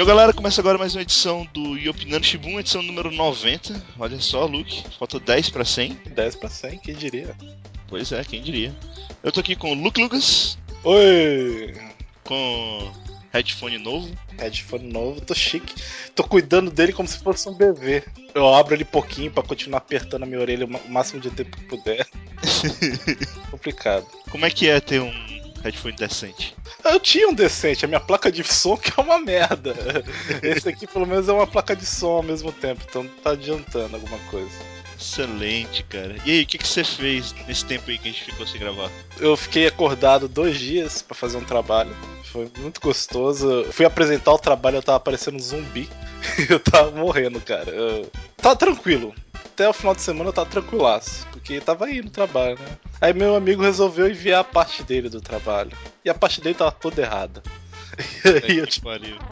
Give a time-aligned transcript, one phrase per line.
[0.00, 3.84] E galera, começa agora mais uma edição do Yopinando Shibun, edição número 90.
[3.98, 5.92] Olha só, Luke, falta 10 para 100.
[6.06, 7.36] 10 para 100, quem diria?
[7.86, 8.74] Pois é, quem diria.
[9.22, 10.56] Eu tô aqui com o Luke Lucas.
[10.84, 11.74] Oi!
[12.24, 12.90] Com
[13.30, 14.10] headphone novo.
[14.38, 15.74] Headphone novo, tô chique.
[16.14, 18.02] Tô cuidando dele como se fosse um bebê.
[18.34, 21.64] Eu abro ele pouquinho para continuar apertando a minha orelha o máximo de tempo que
[21.64, 22.08] puder.
[23.50, 24.06] Complicado.
[24.30, 26.54] Como é que é ter um headphone decente?
[26.84, 29.74] Eu tinha um decente, a minha placa de som que é uma merda.
[30.42, 33.96] Esse aqui pelo menos é uma placa de som ao mesmo tempo, então tá adiantando
[33.96, 34.80] alguma coisa.
[35.00, 36.16] Excelente, cara.
[36.26, 38.60] E aí, o que, que você fez nesse tempo aí que a gente ficou sem
[38.60, 38.90] gravar?
[39.18, 41.96] Eu fiquei acordado dois dias para fazer um trabalho.
[42.24, 43.50] Foi muito gostoso.
[43.50, 45.88] Eu fui apresentar o trabalho, eu tava parecendo um zumbi.
[46.50, 47.70] eu tava morrendo, cara.
[47.70, 48.10] Eu...
[48.36, 49.14] Tava tranquilo.
[49.60, 52.78] Até o final de semana eu tava tranquilaço, porque tava aí no trabalho, né?
[52.98, 55.76] Aí meu amigo resolveu enviar a parte dele do trabalho.
[56.02, 57.42] E a parte dele tava toda errada.
[58.24, 58.66] É eu,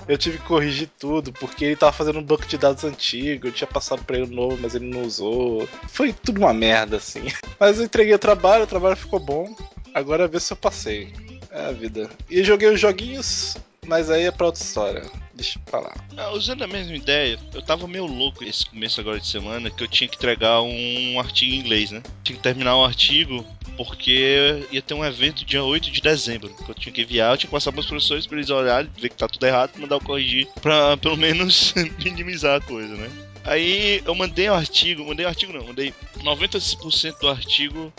[0.07, 3.53] eu, tive que corrigir tudo, porque ele tava fazendo um banco de dados antigo, eu
[3.53, 5.67] tinha passado pra ele novo, mas ele não usou.
[5.87, 7.29] Foi tudo uma merda, assim.
[7.59, 9.57] Mas eu entreguei o trabalho, o trabalho ficou bom.
[9.95, 11.13] Agora é ver se eu passei.
[11.51, 12.11] É a vida.
[12.29, 13.57] E joguei os joguinhos,
[13.89, 15.03] mas aí é pra outra história.
[15.35, 15.95] Deixa eu falar.
[16.17, 19.83] Ah, usando a mesma ideia, eu tava meio louco esse começo agora de semana que
[19.83, 22.03] eu tinha que entregar um artigo em inglês, né?
[22.23, 23.45] Tinha que terminar o um artigo
[23.77, 27.39] porque ia ter um evento dia 8 de dezembro, que eu tinha que enviar, eu
[27.39, 29.81] tinha que passar para os professores para eles olharem, ver que tá tudo errado e
[29.81, 31.73] mandar eu corrigir pra pelo menos
[32.05, 33.09] minimizar a coisa, né?
[33.45, 37.93] Aí eu mandei o um artigo, mandei o um artigo não, mandei 90% do artigo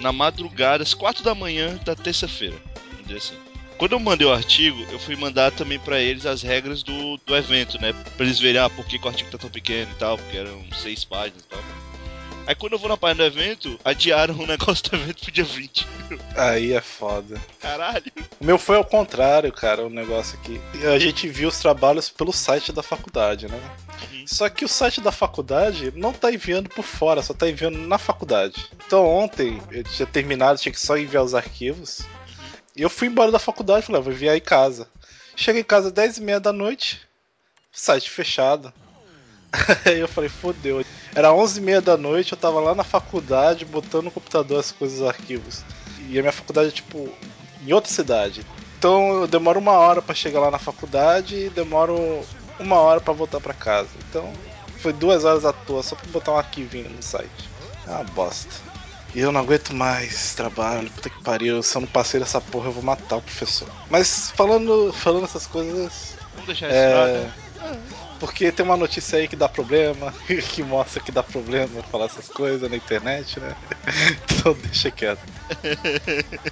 [0.00, 2.56] na madrugada, às 4 da manhã da terça-feira,
[3.14, 3.45] assim.
[3.78, 7.36] Quando eu mandei o artigo, eu fui mandar também para eles as regras do, do
[7.36, 7.92] evento, né?
[8.16, 10.64] Pra eles verem ah, por que, o artigo tá tão pequeno e tal, porque eram
[10.72, 11.60] seis páginas e tal.
[12.46, 15.44] Aí quando eu vou na página do evento, adiaram o negócio do evento pro dia
[15.44, 15.86] 20.
[16.36, 17.40] Aí é foda.
[17.60, 18.04] Caralho.
[18.40, 20.60] O meu foi ao contrário, cara, o negócio aqui.
[20.86, 23.60] A gente viu os trabalhos pelo site da faculdade, né?
[24.12, 24.24] Uhum.
[24.26, 27.98] Só que o site da faculdade não tá enviando por fora, só tá enviando na
[27.98, 28.64] faculdade.
[28.86, 32.06] Então ontem eu tinha terminado, tinha que só enviar os arquivos.
[32.76, 34.86] E eu fui embora da faculdade, falei, ah, vou enviar em casa.
[35.34, 37.00] Cheguei em casa às 10 e meia da noite,
[37.72, 38.72] site fechado.
[39.86, 40.84] Aí eu falei, fodeu.
[41.14, 44.72] Era 11 e meia da noite, eu tava lá na faculdade, botando no computador as
[44.72, 45.64] coisas, os arquivos.
[46.08, 47.08] E a minha faculdade é, tipo,
[47.66, 48.44] em outra cidade.
[48.78, 52.22] Então eu demoro uma hora para chegar lá na faculdade e demoro
[52.60, 53.88] uma hora para voltar para casa.
[54.08, 54.30] Então
[54.78, 57.50] foi duas horas à toa só pra botar um arquivinho no site.
[57.86, 58.75] É uma bosta.
[59.16, 61.62] E eu não aguento mais trabalho, puta que pariu.
[61.62, 63.66] Se eu não passei dessa porra, eu vou matar o professor.
[63.88, 66.18] Mas falando, falando essas coisas.
[66.34, 67.12] Vamos deixar isso é...
[67.22, 67.32] né?
[68.20, 70.12] Porque tem uma notícia aí que dá problema,
[70.52, 73.56] que mostra que dá problema falar essas coisas na internet, né?
[74.38, 75.22] Então deixa quieto.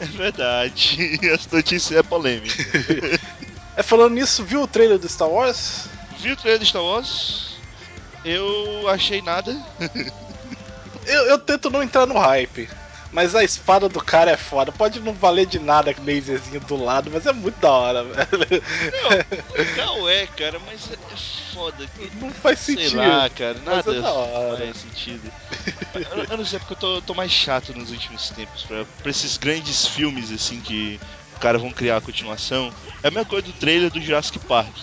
[0.00, 2.64] É verdade, essa notícia é polêmica.
[3.76, 5.88] é falando nisso, viu o trailer do Star Wars?
[6.18, 7.56] Vi o trailer do Star Wars.
[8.24, 9.54] Eu achei nada.
[11.06, 12.68] Eu, eu tento não entrar no hype.
[13.14, 14.72] Mas a espada do cara é foda.
[14.72, 18.02] Pode não valer de nada com o laserzinho do lado, mas é muito da hora,
[18.02, 18.62] velho.
[19.76, 20.96] Não, é, cara, mas é
[21.54, 21.88] foda.
[22.20, 22.90] Não faz sentido.
[22.90, 25.32] Sei lá, cara, nada é faz sentido.
[25.94, 29.10] Eu, eu, não sei, porque eu tô, tô, mais chato nos últimos tempos pra, pra
[29.10, 30.98] esses grandes filmes, assim, que
[31.36, 32.74] o cara vão criar a continuação.
[33.00, 34.74] É a mesma coisa do trailer do Jurassic Park.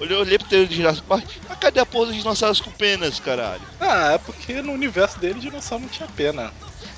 [0.00, 3.18] Eu olhei pro trailer de Jurassic Park, mas cadê a porra dos dinossauros com penas,
[3.18, 3.68] caralho?
[3.80, 6.54] Ah, é porque no universo dele dinossauro não tinha pena.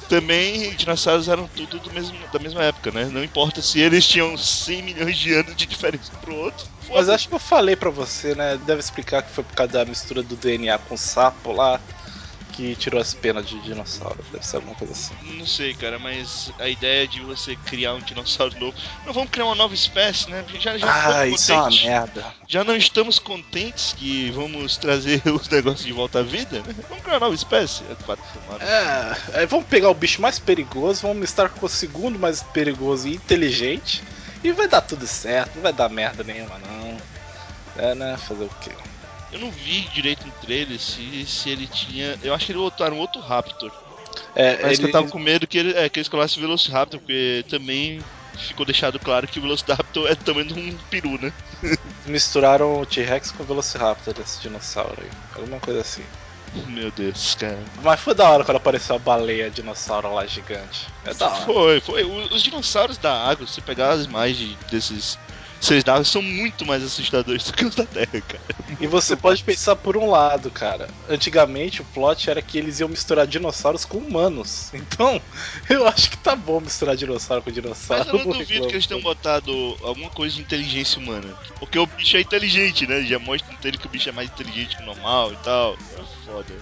[0.08, 3.06] Também dinossauros eram tudo do mesmo, da mesma época, né?
[3.06, 6.66] Não importa se eles tinham 100 milhões de anos de diferença pro outro.
[6.90, 8.58] Mas acho que eu falei pra você, né?
[8.58, 11.80] Deve explicar que foi por causa da mistura do DNA com sapo lá
[12.50, 14.18] que tirou as penas de dinossauro.
[14.30, 15.14] Deve ser alguma coisa assim.
[15.36, 18.76] Não sei, cara, mas a ideia de você criar um dinossauro novo.
[19.06, 20.44] Não vamos criar uma nova espécie, né?
[20.58, 22.24] Já, já ah, isso é uma merda.
[22.46, 26.74] Já não estamos contentes que vamos trazer os negócios de volta à vida, né?
[26.88, 27.82] Vamos criar uma nova espécie.
[28.60, 33.08] É, é, vamos pegar o bicho mais perigoso, vamos misturar com o segundo mais perigoso
[33.08, 34.02] e inteligente.
[34.42, 36.96] E vai dar tudo certo, não vai dar merda nenhuma, não.
[37.76, 38.16] É, né?
[38.16, 38.72] Fazer o quê?
[39.32, 42.18] Eu não vi direito no trailer se, se ele tinha.
[42.22, 43.70] Eu acho que ele botaram um outro Raptor.
[44.34, 44.88] É, Mas ele...
[44.88, 48.00] eu tava com medo que, ele, é, que eles colocassem o Velociraptor, porque também
[48.36, 51.32] ficou deixado claro que o Velociraptor é também de um peru, né?
[52.06, 55.10] Misturaram o T-Rex com o Velociraptor desse dinossauro aí.
[55.36, 56.02] Alguma coisa assim.
[56.66, 57.58] Meu Deus, cara.
[57.82, 60.88] Mas foi da hora quando apareceu a baleia dinossauro lá gigante.
[61.04, 61.44] É da hora.
[61.44, 62.04] Foi, foi.
[62.04, 65.16] Os dinossauros da água, se pegar as imagens desses
[65.60, 68.42] seres da água são muito mais assustadores do que os da Terra, cara.
[68.80, 70.88] E você pode pensar por um lado, cara.
[71.08, 74.70] Antigamente o plot era que eles iam misturar dinossauros com humanos.
[74.72, 75.20] Então,
[75.68, 78.04] eu acho que tá bom misturar dinossauro com dinossauro.
[78.04, 81.36] Mas eu não duvido que eles tenham botado alguma coisa de inteligência humana.
[81.58, 83.02] Porque o bicho é inteligente, né?
[83.02, 85.74] Já mostra no que o bicho é mais inteligente que o normal e tal.
[85.74, 86.54] É foda.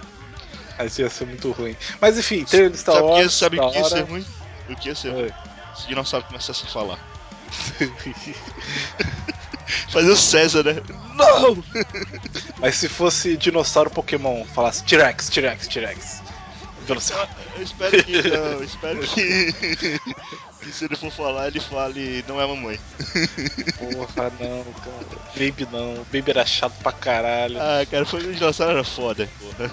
[0.76, 1.76] Mas ia ser muito ruim.
[2.00, 3.32] Mas enfim, trailer do Star Wars.
[3.32, 4.24] Sabe o que ia ser ruim?
[4.68, 5.30] O que ia ser ruim?
[5.74, 7.17] Se o dinossauro começasse a falar.
[9.90, 10.80] Fazer o César, né?
[11.14, 11.62] Não!
[12.58, 16.22] Mas se fosse dinossauro Pokémon, falasse T-Rex, T-Rex, T-Rex.
[16.88, 16.96] Eu,
[17.56, 19.52] eu espero que não, espero que,
[20.62, 22.80] que se ele for falar, ele fale não é mamãe.
[23.76, 25.20] Porra, não, cara.
[25.36, 25.96] Baby não.
[26.10, 27.60] Baby era chato pra caralho.
[27.60, 29.70] Ah, cara, foi o dinossauro era foda, porra.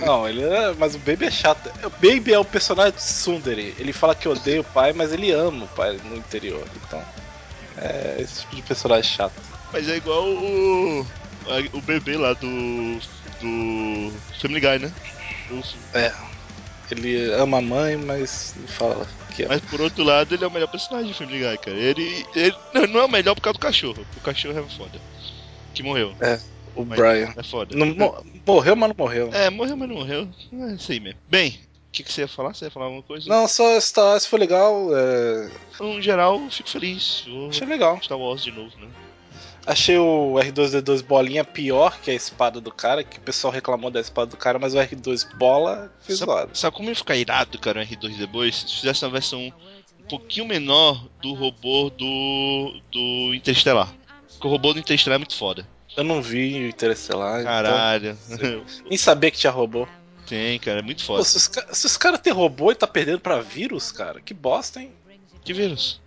[0.00, 0.74] Não, ele é.
[0.78, 1.70] Mas o Baby é chato.
[1.84, 3.74] O Baby é o personagem de Sundere.
[3.78, 6.66] Ele fala que odeia o pai, mas ele ama o pai no interior.
[6.76, 7.02] Então.
[7.76, 9.32] É esse tipo de personagem chato.
[9.72, 11.06] Mas é igual o.
[11.72, 12.98] O bebê lá do.
[13.40, 14.12] Do.
[14.40, 14.92] Family Guy, né?
[15.94, 16.12] É.
[16.90, 19.54] Ele ama a mãe, mas fala que ama.
[19.54, 21.76] Mas por outro lado, ele é o melhor personagem do Family Guy, cara.
[21.76, 22.56] Ele, ele
[22.88, 24.06] não é o melhor por causa do cachorro.
[24.16, 25.00] O cachorro é foda.
[25.72, 26.14] Que morreu.
[26.20, 26.38] É.
[26.74, 27.32] O mas Brian.
[27.36, 27.76] É foda.
[27.76, 27.86] Não,
[28.46, 29.30] morreu, mas não morreu.
[29.32, 30.28] É, morreu, mas não morreu.
[30.52, 31.18] É isso aí mesmo.
[31.28, 31.58] Bem,
[31.90, 32.54] o que, que, você ia falar?
[32.54, 33.28] Você ia falar alguma coisa?
[33.28, 34.88] Não, só Star Wars foi legal.
[34.96, 35.50] É...
[35.80, 37.24] No geral, fico feliz.
[37.28, 38.00] Vou Achei legal.
[38.00, 38.88] Star Wars de novo, né?
[39.66, 44.00] Achei o R2D2 bolinha pior que a espada do cara, que o pessoal reclamou da
[44.00, 46.50] espada do cara, mas o R2 bola fez sabe, zoado.
[46.56, 48.52] Sabe como ia ficar irado, cara, o R2D2?
[48.52, 49.52] Se fizesse uma versão
[50.00, 53.92] um pouquinho menor do robô do, do Interestelar.
[54.28, 55.66] Porque o robô do Interestelar é muito foda.
[56.00, 57.40] Eu não vi o Interestelar.
[57.40, 58.18] Então Caralho.
[58.30, 59.86] Então, nem sabia que tinha robô.
[60.26, 61.18] Tem, cara, é muito foda.
[61.18, 64.32] Pô, se os, se os caras têm robô e tá perdendo pra vírus, cara, que
[64.32, 64.92] bosta, hein?
[65.44, 66.00] Que vírus?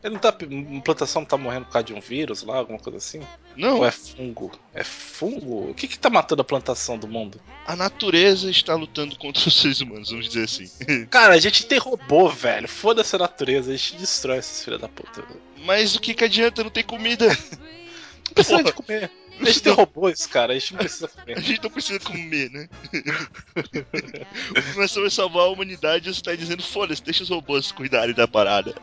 [0.00, 0.28] Ele não tá.
[0.28, 3.20] A plantação tá morrendo por causa de um vírus lá, alguma coisa assim?
[3.56, 3.78] Não.
[3.78, 4.52] Ou é fungo?
[4.72, 5.70] É fungo?
[5.70, 7.40] O que que tá matando a plantação do mundo?
[7.66, 10.70] A natureza está lutando contra os seres humanos, vamos dizer assim.
[11.10, 12.68] Cara, a gente tem robô, velho.
[12.68, 15.24] Foda-se a natureza, a gente destrói esses filhos da puta.
[15.64, 16.62] Mas o que que adianta?
[16.62, 17.26] Não tem comida.
[18.34, 19.10] Precisa de comer.
[19.40, 21.38] A gente tem robôs, cara, a gente não precisa comer.
[21.38, 22.68] A gente não precisa comer, né?
[24.74, 28.74] Começou vai salvar a humanidade você tá dizendo, foda-se, deixa os robôs cuidarem da parada.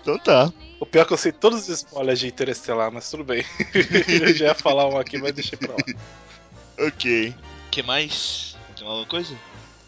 [0.00, 0.52] então tá.
[0.80, 3.44] O pior é que eu sei todos os spoilers de Interestelar, mas tudo bem.
[4.08, 6.86] eu já ia falar um aqui, mas deixei pra lá.
[6.86, 7.34] Ok.
[7.70, 8.56] que mais?
[8.76, 9.38] Tem alguma coisa?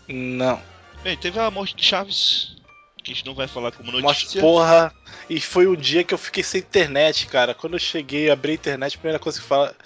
[0.09, 0.63] Não.
[1.03, 2.55] Bem, teve a morte de Chaves
[3.05, 4.41] que a gente não vai falar como notícia.
[4.41, 4.93] Mas porra,
[5.29, 7.55] e foi um dia que eu fiquei sem internet, cara.
[7.55, 9.77] Quando eu cheguei, abri a internet, a primeira coisa que fala.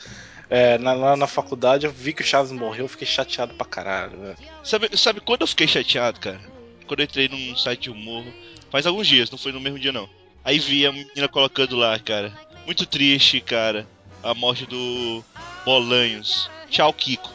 [0.51, 3.67] É, na, lá na faculdade eu vi que o Chaves morreu, eu fiquei chateado pra
[3.67, 4.39] caralho, velho.
[4.65, 6.41] Sabe, sabe quando eu fiquei chateado, cara?
[6.87, 8.25] Quando eu entrei num site de humor,
[8.71, 10.09] faz alguns dias, não foi no mesmo dia não.
[10.43, 12.33] Aí vi a menina colocando lá, cara.
[12.65, 13.87] Muito triste, cara.
[14.23, 15.23] A morte do
[15.67, 16.51] Bolanhos.
[16.71, 17.31] Tchau, Kiko.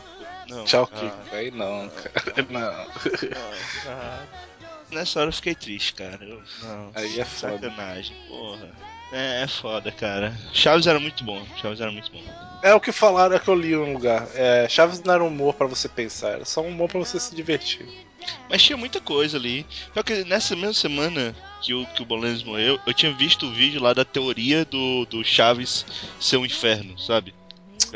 [0.49, 1.35] Não, Tchau, ah, Kiko.
[1.35, 2.45] Aí não, cara.
[2.49, 2.87] Não.
[3.87, 4.23] Ah,
[4.93, 6.23] nessa hora eu fiquei triste, cara.
[6.23, 7.69] Eu, não, Aí é foda.
[7.69, 8.69] Sacanagem, porra.
[9.11, 10.35] É, é foda, cara.
[10.51, 11.45] Chaves era muito bom.
[11.61, 12.21] Chaves era muito bom.
[12.63, 14.27] É o que falaram, é que eu li um lugar.
[14.33, 17.19] É, Chaves não era um humor para você pensar, era só um humor para você
[17.19, 17.87] se divertir.
[18.49, 19.65] Mas tinha muita coisa ali.
[19.93, 23.53] Só que nessa mesma semana que o, que o Bolanes morreu, eu tinha visto o
[23.53, 25.85] vídeo lá da teoria do, do Chaves
[26.19, 27.35] ser um inferno, sabe?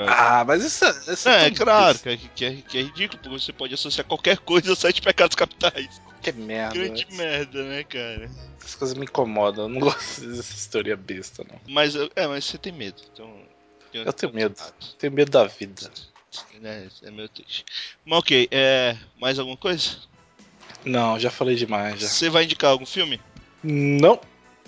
[0.05, 3.19] Ah, mas isso, é, isso é, é claro que é, que, é, que é ridículo,
[3.19, 6.01] porque você pode associar qualquer coisa aos sete pecados capitais.
[6.27, 6.75] Que merda.
[6.75, 8.29] Grande merda, né, cara?
[8.59, 11.57] Essas coisas me incomodam, eu não gosto dessa história besta, não.
[11.69, 13.33] Mas, é, mas você tem medo, então...
[13.93, 14.55] Eu, eu tenho medo,
[14.99, 15.89] tenho medo da vida.
[16.61, 17.63] É, é meio triste.
[18.05, 19.99] Mas ok, é, mais alguma coisa?
[20.83, 22.07] Não, já falei demais já.
[22.07, 23.21] Você vai indicar algum filme?
[23.63, 24.19] Não.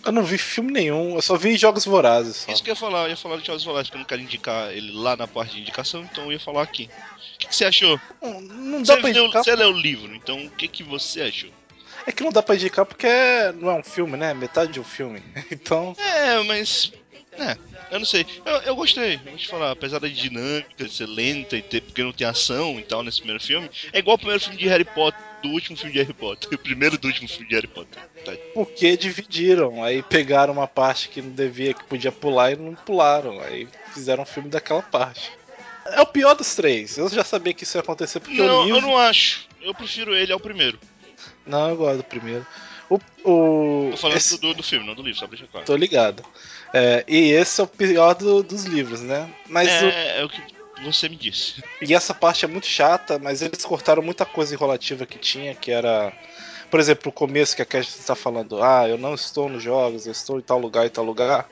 [0.06, 2.38] Eu não vi filme nenhum, eu só vi Jogos Vorazes.
[2.38, 2.52] Só.
[2.52, 4.22] Isso que eu ia falar, eu ia falar de Jogos Vorazes, porque eu não quero
[4.22, 6.90] indicar ele lá na parte de indicação, então eu ia falar aqui.
[7.36, 8.00] O que, que você achou?
[8.22, 9.44] Não, não dá você pra indicar.
[9.44, 11.52] Você leu o livro, então o que, que você achou?
[12.06, 13.08] É que não dá pra indicar porque
[13.56, 14.34] não é um filme, né?
[14.34, 15.22] Metade de um filme.
[15.52, 15.96] Então.
[15.98, 16.92] É, mas.
[17.38, 17.56] É,
[17.92, 18.26] eu não sei.
[18.46, 19.72] Eu, eu gostei, vou te falar.
[19.72, 23.20] Apesar da dinâmica de ser lenta e ter, porque não tem ação e tal nesse
[23.20, 26.14] primeiro filme, é igual o primeiro filme de Harry Potter do último filme de Harry
[26.14, 26.50] Potter.
[26.54, 28.02] O primeiro do último filme de Harry Potter.
[28.26, 28.34] Tá.
[28.54, 29.84] Porque dividiram.
[29.84, 33.40] Aí pegaram uma parte que não devia, que podia pular e não pularam.
[33.42, 35.32] Aí fizeram um filme daquela parte.
[35.86, 36.98] É o pior dos três.
[36.98, 38.78] Eu já sabia que isso ia acontecer porque não, o livro...
[38.78, 39.48] eu não acho.
[39.62, 40.80] Eu prefiro ele ao primeiro.
[41.46, 42.46] Não, eu gosto do primeiro.
[42.90, 43.92] O, o...
[43.92, 44.40] Tô falando esse...
[44.40, 45.66] do, do filme, não do livro, só pra deixar claro.
[45.66, 46.24] Tô ligado.
[46.74, 49.30] É, e esse é o pior do, dos livros, né?
[49.48, 49.90] Mas é, o...
[50.22, 51.64] é o que você me disse.
[51.82, 55.72] E essa parte é muito chata, mas eles cortaram muita coisa enrolativa que tinha, que
[55.72, 56.14] era
[56.70, 60.06] Por exemplo, o começo que a Cash está falando, ah, eu não estou nos jogos,
[60.08, 61.50] eu estou em tal lugar e tal lugar.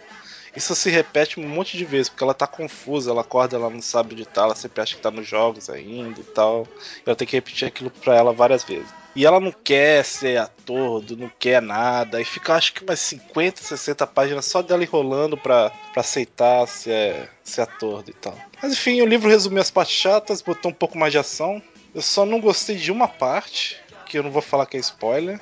[0.57, 3.79] Isso se repete um monte de vezes, porque ela tá confusa, ela acorda, ela não
[3.79, 6.67] sabe onde tá, ela sempre acha que tá nos jogos ainda e tal.
[7.05, 8.91] Ela tem que repetir aquilo pra ela várias vezes.
[9.15, 12.19] E ela não quer ser ator, não quer nada.
[12.19, 17.29] E fica acho que umas 50, 60 páginas só dela enrolando pra, pra aceitar ser,
[17.43, 18.35] ser ator e tal.
[18.59, 21.61] Mas enfim, o livro resumiu as partes chatas, botou um pouco mais de ação.
[21.93, 25.39] Eu só não gostei de uma parte, que eu não vou falar que é spoiler.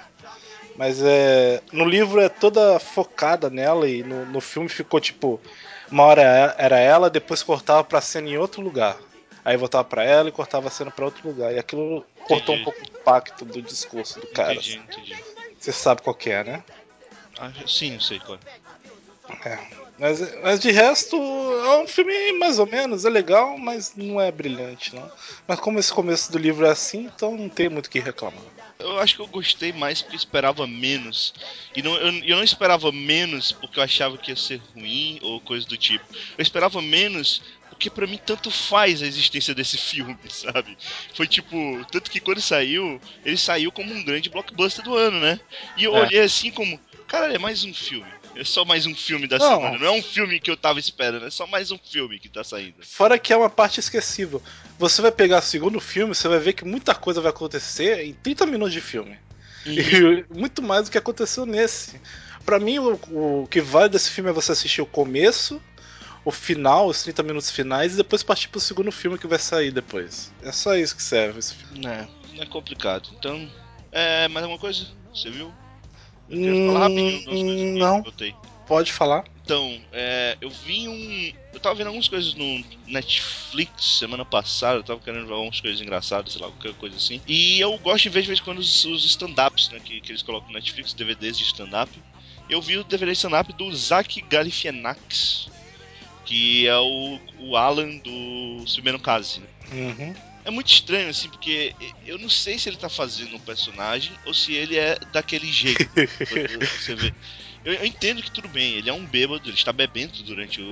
[0.77, 1.61] Mas é.
[1.71, 5.39] No livro é toda focada nela e no, no filme ficou tipo.
[5.91, 8.97] Uma hora era ela, depois cortava pra cena em outro lugar.
[9.43, 11.53] Aí voltava para ela e cortava a cena para outro lugar.
[11.53, 12.27] E aquilo entendi.
[12.27, 14.53] cortou um pouco o impacto do discurso do cara.
[14.53, 15.23] Entendi, entendi.
[15.59, 16.63] Você sabe qual que é, né?
[17.37, 18.39] Ah, sim, eu sei qual
[19.45, 19.49] é.
[19.49, 19.59] é.
[19.97, 24.31] Mas, mas de resto, é um filme mais ou menos, é legal, mas não é
[24.31, 25.09] brilhante, não.
[25.47, 28.41] Mas como esse começo do livro é assim, então não tem muito o que reclamar.
[28.77, 31.33] Eu acho que eu gostei mais porque eu esperava menos.
[31.75, 35.39] E não, eu, eu não esperava menos porque eu achava que ia ser ruim ou
[35.39, 36.05] coisa do tipo.
[36.37, 40.77] Eu esperava menos porque para mim tanto faz a existência desse filme, sabe?
[41.13, 45.39] Foi tipo, tanto que quando saiu, ele saiu como um grande blockbuster do ano, né?
[45.77, 46.01] E eu é.
[46.01, 48.11] olhei assim como, cara, é mais um filme.
[48.35, 49.49] É só mais um filme da não.
[49.49, 49.77] semana.
[49.77, 52.43] Não é um filme que eu tava esperando, é só mais um filme que tá
[52.43, 52.75] saindo.
[52.81, 54.41] Fora que é uma parte esquecível.
[54.77, 58.13] Você vai pegar o segundo filme, você vai ver que muita coisa vai acontecer em
[58.13, 59.17] 30 minutos de filme.
[59.65, 60.25] Uhum.
[60.31, 61.99] E muito mais do que aconteceu nesse.
[62.45, 62.99] Para mim, o,
[63.43, 65.59] o que vale desse filme é você assistir o começo,
[66.23, 69.71] o final, os 30 minutos finais, e depois partir pro segundo filme que vai sair
[69.71, 70.31] depois.
[70.43, 71.87] É só isso que serve esse filme.
[71.87, 72.07] É,
[72.41, 73.09] é complicado.
[73.17, 73.49] Então,
[73.91, 74.85] é mais alguma coisa?
[75.13, 75.51] Você viu?
[76.29, 78.03] Eu falar rapidinho das coisas que Não.
[78.05, 78.33] eu
[78.67, 79.23] Pode falar.
[79.43, 81.31] Então, é, eu vi um.
[81.53, 85.79] Eu tava vendo algumas coisas no Netflix semana passada, eu tava querendo ver algumas coisas
[85.79, 87.21] engraçadas, sei lá, qualquer coisa assim.
[87.27, 90.11] E eu gosto de ver de vez em quando os, os stand-ups, né, que, que
[90.11, 91.91] eles colocam no Netflix, DVDs de stand-up.
[92.49, 95.47] Eu vi o DVD stand-up do Zach Galifianakis,
[96.25, 99.41] que é o, o Alan do Submenu Case.
[99.71, 100.13] Uhum.
[100.45, 101.73] É muito estranho, assim, porque
[102.05, 105.83] eu não sei se ele tá fazendo um personagem ou se ele é daquele jeito.
[106.79, 107.11] você vê.
[107.65, 110.71] Eu, eu, entendo que tudo bem, ele é um bêbado, ele está bebendo durante o,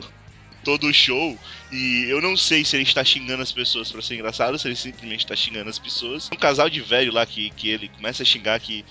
[0.64, 1.38] todo o show.
[1.72, 4.76] E eu não sei se ele está xingando as pessoas para ser engraçado se ele
[4.76, 6.30] simplesmente está xingando as pessoas.
[6.32, 8.86] Um casal de velho lá que, que ele começa a xingar que.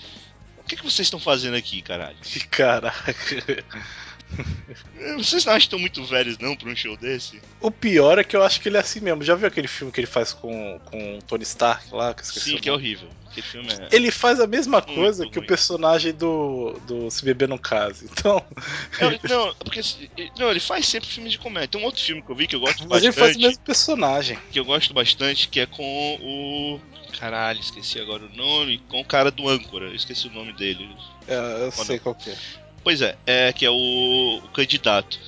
[0.57, 2.17] O que, que vocês estão fazendo aqui, caralho?
[2.51, 3.65] Caraca.
[5.17, 7.39] Vocês não acham que estão muito velhos, não, pra um show desse?
[7.59, 9.23] O pior é que eu acho que ele é assim mesmo.
[9.23, 12.13] Já viu aquele filme que ele faz com, com o Tony Stark lá?
[12.13, 13.09] Que Sim, que é horrível.
[13.29, 13.95] Aquele filme é...
[13.95, 15.45] Ele faz a mesma muito coisa que ruim.
[15.45, 18.05] o personagem do, do Se Beber No Caso.
[18.05, 18.45] Então.
[19.01, 19.81] Não, não, porque.
[20.37, 21.67] Não, ele faz sempre filmes de comédia.
[21.69, 23.05] Tem um outro filme que eu vi que eu gosto Mas bastante.
[23.07, 24.39] Mas ele faz o mesmo personagem.
[24.51, 26.79] Que eu gosto bastante, que é com o.
[27.19, 28.79] Caralho, esqueci agora o nome.
[28.87, 29.85] Com o cara do âncora.
[29.85, 30.89] Eu esqueci o nome dele.
[31.27, 32.37] É, eu sei qual que é.
[32.83, 35.19] Pois é, é que é o, o candidato.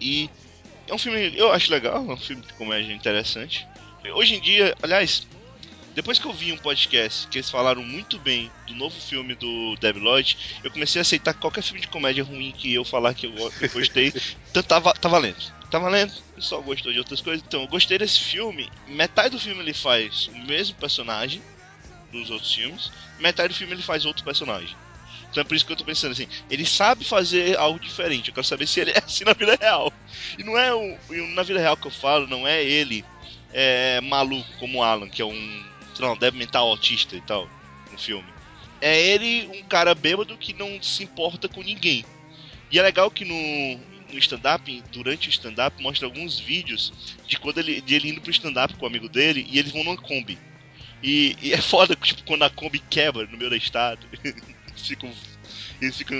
[0.00, 0.28] E
[0.86, 3.66] é um filme, eu acho legal, é um filme de comédia interessante.
[4.14, 5.26] Hoje em dia, aliás,
[5.94, 9.74] depois que eu vi um podcast que eles falaram muito bem do novo filme do
[9.80, 13.26] Debbie Lloyd, eu comecei a aceitar qualquer filme de comédia ruim que eu falar que
[13.26, 13.32] eu
[13.72, 14.12] gostei,
[14.50, 15.58] então tá, tá valendo.
[15.70, 17.44] Tá valendo, o pessoal gostou de outras coisas.
[17.46, 18.70] Então, eu gostei desse filme.
[18.86, 21.42] Metade do filme ele faz o mesmo personagem
[22.10, 24.74] dos outros filmes, metade do filme ele faz outro personagem.
[25.30, 28.28] Então é por isso que eu tô pensando assim, ele sabe fazer algo diferente.
[28.28, 29.92] Eu quero saber se ele é assim na vida real.
[30.38, 30.96] E não é o.
[31.34, 33.04] Na vida real que eu falo, não é ele
[33.52, 35.64] é, maluco como o Alan, que é um.
[35.98, 37.48] Não, deve mental autista e tal,
[37.90, 38.28] no filme.
[38.80, 42.04] É ele um cara bêbado que não se importa com ninguém.
[42.70, 43.34] E é legal que no,
[44.12, 48.30] no stand-up, durante o stand-up, mostra alguns vídeos de quando ele, de ele indo pro
[48.30, 50.38] stand-up com o amigo dele e eles vão numa Kombi.
[51.02, 54.00] E, e, é foda, tipo, quando a Kombi quebra no meio da estrada.
[54.86, 55.10] ficam,
[55.80, 56.18] eles ficam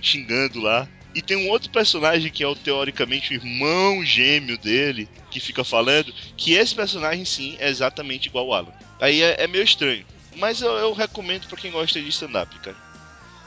[0.00, 0.88] xingando lá.
[1.14, 5.64] E tem um outro personagem que é o teoricamente o irmão gêmeo dele, que fica
[5.64, 8.72] falando, que esse personagem sim é exatamente igual ao Alan.
[9.00, 10.04] Aí é, é meio estranho.
[10.36, 12.76] Mas eu, eu recomendo para quem gosta de stand-up, cara.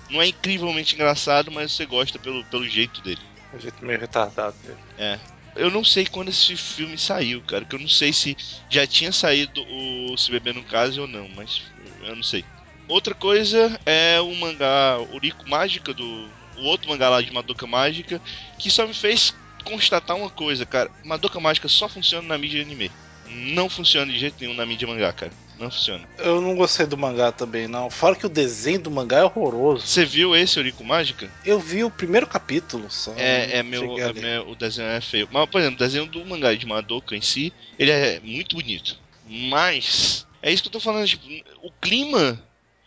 [0.09, 3.21] Não é incrivelmente engraçado, mas você gosta pelo, pelo jeito dele.
[3.53, 4.79] O jeito meio retardado dele.
[4.97, 5.19] É.
[5.55, 7.65] Eu não sei quando esse filme saiu, cara.
[7.65, 8.35] Que eu não sei se
[8.69, 11.61] já tinha saído o Se Beber no Caso ou não, mas
[12.01, 12.43] eu não sei.
[12.89, 16.27] Outra coisa é o mangá Uriko Mágica, do
[16.57, 18.19] o outro mangá lá de Madoka Mágica,
[18.57, 20.89] que só me fez constatar uma coisa, cara.
[21.05, 22.91] Madoka Mágica só funciona na mídia anime.
[23.27, 25.31] Não funciona de jeito nenhum na mídia mangá, cara.
[25.59, 26.07] Não funciona.
[26.17, 27.89] Eu não gostei do mangá também, não.
[27.89, 29.85] Fora que o desenho do mangá é horroroso.
[29.85, 31.29] Você viu esse Uriko Mágica?
[31.45, 33.13] Eu vi o primeiro capítulo só.
[33.15, 35.29] É, é meu, é meu, o desenho é feio.
[35.31, 38.97] Mas, por exemplo, o desenho do mangá de Madoka em si, ele é muito bonito.
[39.27, 41.25] Mas, é isso que eu tô falando, tipo,
[41.61, 42.41] o clima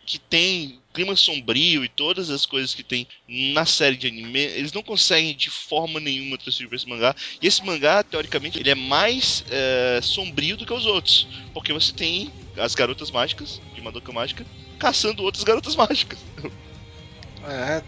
[0.05, 4.71] que tem clima sombrio e todas as coisas que tem na série de anime, eles
[4.71, 7.15] não conseguem de forma nenhuma transferir pra esse mangá.
[7.41, 11.27] E esse mangá, teoricamente, ele é mais é, sombrio do que os outros.
[11.53, 14.45] Porque você tem as garotas mágicas, de Madoka Mágica,
[14.77, 16.19] caçando outras garotas mágicas.
[17.45, 17.83] É,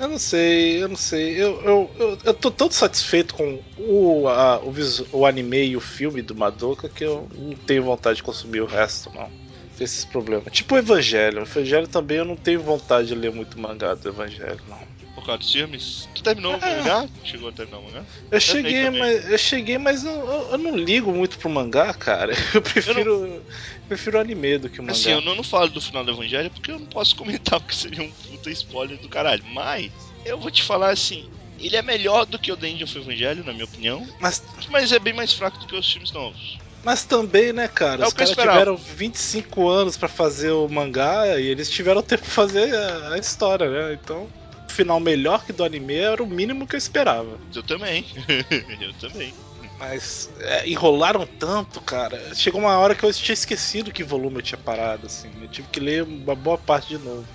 [0.00, 1.34] eu não sei, eu não sei.
[1.34, 4.72] Eu, eu, eu, eu tô tão satisfeito com o, a, o,
[5.12, 8.66] o anime e o filme do Madoka que eu não tenho vontade de consumir o
[8.66, 9.47] resto, não.
[9.80, 10.52] Esses problemas.
[10.52, 11.40] Tipo o Evangelho.
[11.40, 14.78] O Evangelho também eu não tenho vontade de ler muito mangá do Evangelho, não.
[15.14, 16.08] Por causa dos filmes?
[16.14, 16.56] Tu terminou é.
[16.56, 17.08] o mangá?
[17.24, 18.04] Chegou a terminar o mangá?
[18.30, 22.32] Eu cheguei, mas, eu cheguei, mas eu, eu, não ligo muito pro mangá, cara.
[22.54, 23.40] Eu prefiro, eu não...
[23.88, 24.92] prefiro o anime do que o mangá.
[24.92, 27.74] Assim, eu não, não falo do final do Evangelho porque eu não posso comentar, porque
[27.74, 29.44] seria um puta spoiler do caralho.
[29.52, 29.90] Mas,
[30.24, 33.44] eu vou te falar assim, ele é melhor do que o The End of Evangelho,
[33.44, 34.06] na minha opinião.
[34.20, 34.42] Mas...
[34.70, 36.58] mas é bem mais fraco do que os filmes novos.
[36.84, 38.04] Mas também, né, cara?
[38.04, 42.30] É os caras tiveram 25 anos para fazer o mangá e eles tiveram tempo pra
[42.30, 43.92] fazer a, história, né?
[43.94, 44.28] Então
[44.68, 47.36] final melhor que do anime era o mínimo que eu esperava.
[47.52, 48.06] Eu também.
[48.80, 49.34] eu também.
[49.76, 52.34] Mas é, enrolaram tanto, cara.
[52.34, 55.30] Chegou uma hora que eu tinha esquecido que volume eu tinha parado, assim.
[55.40, 57.26] Eu tive que ler uma boa parte de novo.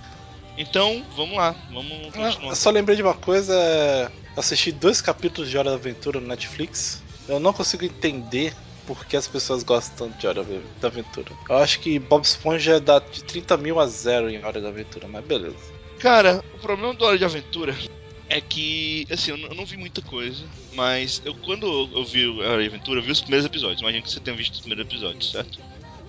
[0.57, 2.51] Então, vamos lá, vamos ah, continuar.
[2.51, 7.01] Eu só lembrei de uma coisa: assisti dois capítulos de Hora da Aventura no Netflix.
[7.27, 8.53] Eu não consigo entender
[8.85, 10.43] por que as pessoas gostam tanto de Hora
[10.81, 11.31] da Aventura.
[11.49, 15.07] Eu acho que Bob Esponja dá de 30 mil a zero em Hora da Aventura,
[15.07, 15.55] mas beleza.
[15.99, 17.75] Cara, o problema do Hora de Aventura
[18.29, 22.61] é que, assim, eu não, vi muita coisa, mas eu quando eu vi a Hora
[22.61, 23.81] de Aventura, eu vi os primeiros episódios.
[23.81, 25.59] Imagino que você tenha visto os primeiros episódios, certo?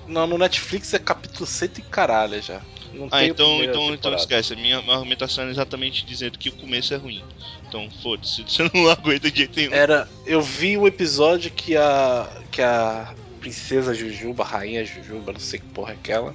[0.06, 2.60] Não, no Netflix é capítulo 100 e caralho já.
[2.92, 4.52] Não ah, então, então, então esquece.
[4.52, 7.22] A minha, minha argumentação é exatamente dizendo que o começo é ruim.
[7.74, 9.72] Então, foda-se, você não aguenta de jeito nenhum.
[9.72, 15.40] Era, eu vi o episódio que a que a princesa Jujuba, a rainha Jujuba, não
[15.40, 16.34] sei que porra é aquela,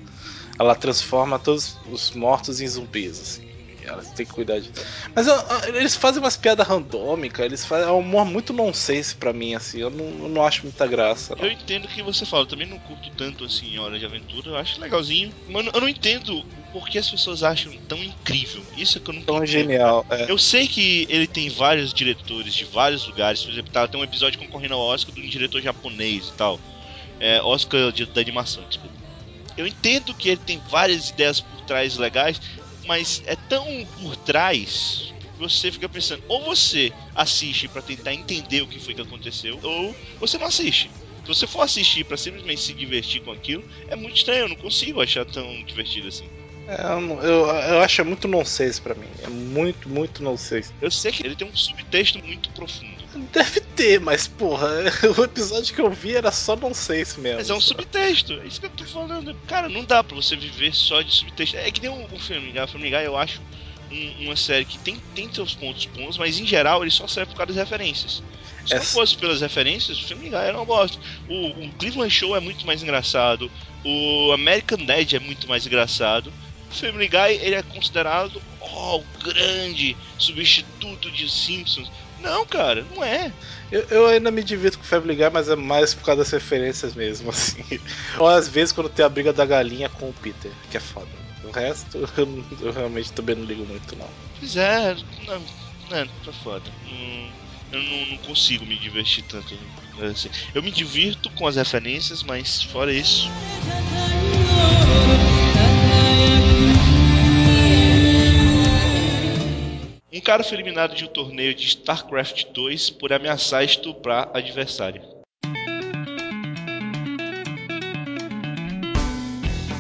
[0.60, 3.59] ela transforma todos os mortos em zumbis, assim
[3.89, 4.72] elas têm que cuidar de.
[5.15, 5.36] Mas eu,
[5.75, 9.79] eles fazem umas piadas randômicas, eles fazem é um humor muito nonsense pra mim, assim,
[9.79, 11.36] eu não, eu não acho muita graça.
[11.36, 11.46] Não.
[11.46, 14.50] Eu entendo o que você fala, eu também não curto tanto assim Hora de Aventura,
[14.50, 18.62] eu acho legalzinho, mas eu não entendo por que as pessoas acham tão incrível.
[18.77, 19.48] Isso é que eu não Tão entendo.
[19.48, 20.05] genial.
[20.10, 20.29] É.
[20.29, 24.03] Eu sei que ele tem vários diretores de vários lugares, por exemplo, tá, tem um
[24.03, 26.60] episódio concorrendo ao Oscar de um diretor japonês e tal.
[27.19, 28.95] É, Oscar de, da animação, desculpa.
[29.58, 32.39] Eu entendo que ele tem várias ideias por trás legais,
[32.89, 38.63] mas é tão por trás que você fica pensando, ou você assiste para tentar entender
[38.63, 40.89] o que foi que aconteceu, ou você não assiste.
[41.21, 44.56] Se você for assistir para simplesmente se divertir com aquilo, é muito estranho, eu não
[44.56, 46.28] consigo achar tão divertido assim.
[46.67, 49.08] É, eu, eu, eu acho muito nonsense para mim.
[49.21, 50.73] É muito, muito nonsense.
[50.82, 52.99] Eu sei que ele tem um subtexto muito profundo.
[53.32, 54.67] Deve ter, mas porra,
[55.17, 57.38] o episódio que eu vi era só nonsense mesmo.
[57.38, 59.36] Mas é um subtexto, é isso que eu tô falando.
[59.48, 61.58] Cara, não dá pra você viver só de subtexto.
[61.58, 62.67] É que nem um, um Family Guy.
[62.67, 63.41] Family Guy eu acho
[63.91, 67.32] um, uma série que tem, tem seus pontos bons, mas em geral ele só serve
[67.32, 68.22] por causa das referências.
[68.65, 71.00] Se não fosse pelas referências, o Family Guy era uma bosta.
[71.28, 73.52] O, o Cleveland Show é muito mais engraçado.
[73.84, 76.32] O American Dad é muito mais engraçado.
[76.69, 81.89] O Family Guy ele é considerado oh, o grande substituto de Simpsons.
[82.21, 83.32] Não, cara, não é.
[83.71, 86.32] Eu, eu, ainda me divirto com o Family Guy, mas é mais por causa das
[86.32, 87.63] referências mesmo, assim.
[88.17, 91.08] Ou às vezes quando tem a briga da galinha com o Peter, que é foda.
[91.43, 94.10] O resto, eu, eu realmente também não ligo muito, não.
[94.39, 95.39] Pois é, não,
[95.89, 96.69] não tá foda.
[96.86, 99.55] Não, eu não, não, consigo me divertir tanto.
[100.01, 100.29] Assim.
[100.53, 103.29] Eu me divirto com as referências, mas fora isso.
[110.12, 115.04] Um cara foi eliminado de um torneio de StarCraft 2 por ameaçar estuprar adversário.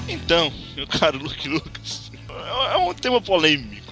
[0.07, 2.11] Então, meu caro Luke Lucas,
[2.71, 3.91] é um tema polêmico.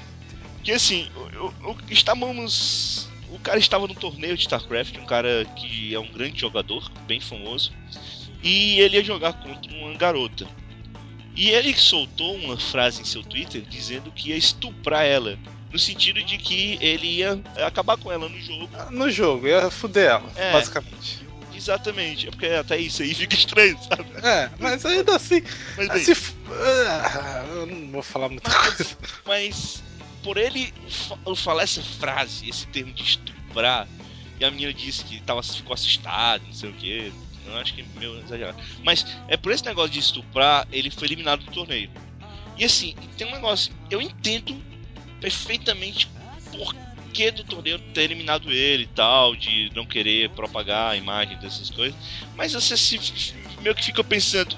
[0.64, 3.10] Que assim, eu, eu, estávamos.
[3.32, 7.20] O cara estava no torneio de StarCraft, um cara que é um grande jogador, bem
[7.20, 7.74] famoso,
[8.44, 10.48] e ele ia jogar contra uma garota.
[11.36, 15.38] E ele soltou uma frase em seu Twitter dizendo que ia estuprar ela
[15.72, 18.70] no sentido de que ele ia acabar com ela no jogo.
[18.92, 21.28] No jogo, ia fuder ela, é, basicamente.
[21.54, 24.06] Exatamente, é porque até isso aí fica estranho, sabe?
[24.24, 25.42] É, mas ainda assim.
[25.76, 28.98] Mas bem, se, ah, eu não vou falar muita mas, coisa.
[29.26, 29.84] Mas
[30.24, 30.74] por ele
[31.36, 33.88] falar essa frase, esse termo de estuprar,
[34.40, 37.12] e a menina disse que tava, ficou assustada, não sei o que.
[37.48, 38.58] Eu acho que é meio exagerado.
[38.84, 41.90] Mas é por esse negócio de estuprar, ele foi eliminado do torneio.
[42.58, 44.62] E assim, tem um negócio, eu entendo
[45.20, 46.10] perfeitamente
[46.52, 46.76] por
[47.14, 51.70] que do torneio ter eliminado ele e tal, de não querer propagar a imagem dessas
[51.70, 51.98] coisas.
[52.36, 53.00] Mas você se
[53.62, 54.56] meio que fica pensando,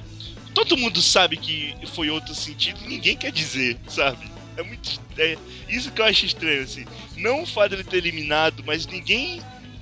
[0.54, 4.30] todo mundo sabe que foi outro sentido, ninguém quer dizer, sabe?
[4.58, 5.00] É muito.
[5.18, 5.38] É,
[5.70, 6.86] isso que eu acho estranho, assim.
[7.16, 9.42] Não o fato dele ter eliminado, mas ninguém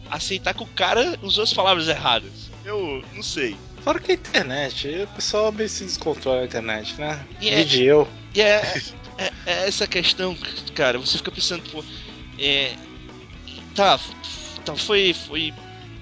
[0.10, 2.52] aceitar que o cara usou as palavras erradas.
[2.64, 3.58] Eu não sei.
[3.82, 7.26] Fora que a internet, o pessoal meio se descontrola na internet, né?
[7.42, 8.08] E é, Vide eu.
[8.36, 8.62] E é,
[9.18, 10.38] é, é essa questão,
[10.76, 11.84] cara, você fica pensando, pô,
[12.40, 12.76] é.
[13.76, 14.00] Tá,
[14.66, 15.54] tá foi, foi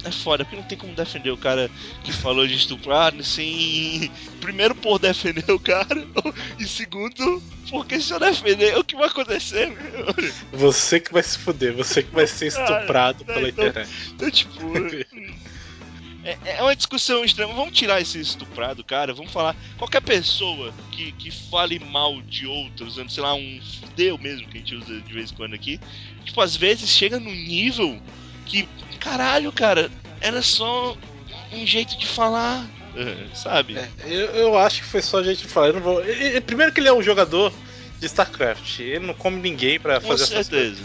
[0.06, 1.70] é foda, porque não tem como defender o cara
[2.04, 4.12] que falou de estuprar sem.
[4.40, 6.08] Primeiro, por defender o cara,
[6.60, 9.72] e segundo, porque se eu defender, o que vai acontecer?
[9.72, 10.60] Meu?
[10.60, 13.90] Você que vai se fuder, você que vai ser estuprado ah, pela então, internet.
[14.14, 14.60] Então, tipo.
[16.26, 17.54] É, é, uma discussão extrema.
[17.54, 19.14] Vamos tirar esse estuprado, cara.
[19.14, 19.56] Vamos falar.
[19.78, 24.58] Qualquer pessoa que, que fale mal de outros, usando, sei lá, um fudeu mesmo que
[24.58, 25.80] a gente usa de vez em quando aqui.
[26.26, 28.02] Tipo, às vezes chega num nível
[28.48, 28.68] que,
[29.00, 30.98] caralho, cara, era só
[31.54, 32.68] um jeito de falar,
[33.36, 33.78] sabe?
[33.78, 35.68] É, eu, eu acho que foi só jeito de falar.
[35.68, 36.02] Eu não vou...
[36.48, 37.54] primeiro que ele é um jogador
[38.00, 38.80] de StarCraft.
[38.80, 40.82] Ele não come ninguém para fazer certeza.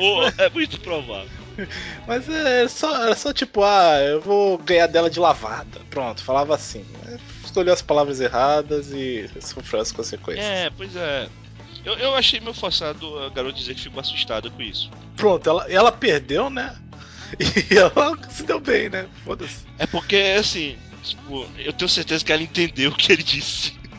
[0.00, 1.41] oh, é muito provável.
[2.06, 5.80] Mas é só, era só tipo, ah, eu vou ganhar dela de lavada.
[5.90, 6.84] Pronto, falava assim.
[7.44, 10.44] Escolheu as palavras erradas e sofreu as consequências.
[10.44, 11.28] É, pois é.
[11.84, 14.90] Eu, eu achei meio forçado a garota dizer que ficou assustada com isso.
[15.16, 16.76] Pronto, ela, ela perdeu, né?
[17.70, 19.08] E ela se deu bem, né?
[19.24, 19.64] Foda-se.
[19.78, 23.80] É porque, assim, tipo, eu tenho certeza que ela entendeu o que ele disse.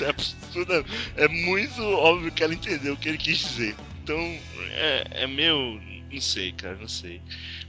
[0.00, 0.84] É, absurdo,
[1.16, 3.76] é muito óbvio que ela entendeu o que ele quis dizer.
[4.02, 4.18] Então,
[4.72, 5.80] é, é meio.
[6.10, 7.20] Não sei, cara, não sei.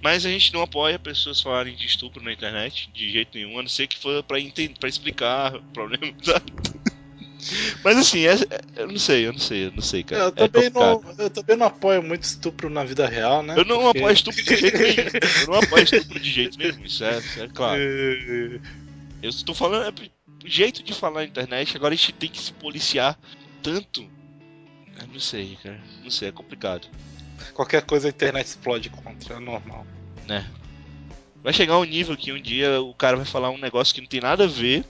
[0.04, 3.62] Mas a gente não apoia pessoas falarem de estupro na internet, de jeito nenhum, a
[3.64, 6.06] não ser que for pra, entender, pra explicar o problema?
[7.84, 10.24] Mas assim, é, é, eu não sei, eu não sei, eu não sei, cara.
[10.24, 13.54] Eu também, é não, eu também não apoio muito estupro na vida real, né?
[13.58, 14.00] Eu não Porque...
[14.00, 14.96] apoio estupro de jeito nenhum.
[15.42, 17.82] Eu não apoio estupro de jeito nenhum, isso é, isso é claro.
[17.82, 20.10] Eu estou falando, é
[20.46, 23.18] jeito de falar na internet, agora a gente tem que se policiar
[23.62, 24.02] tanto.
[25.02, 25.80] Eu não sei, cara.
[26.04, 26.88] Não sei, é complicado.
[27.54, 29.86] Qualquer coisa a internet explode contra, é normal.
[30.28, 30.50] Né?
[31.44, 34.08] Vai chegar um nível que um dia o cara vai falar um negócio que não
[34.08, 34.86] tem nada a ver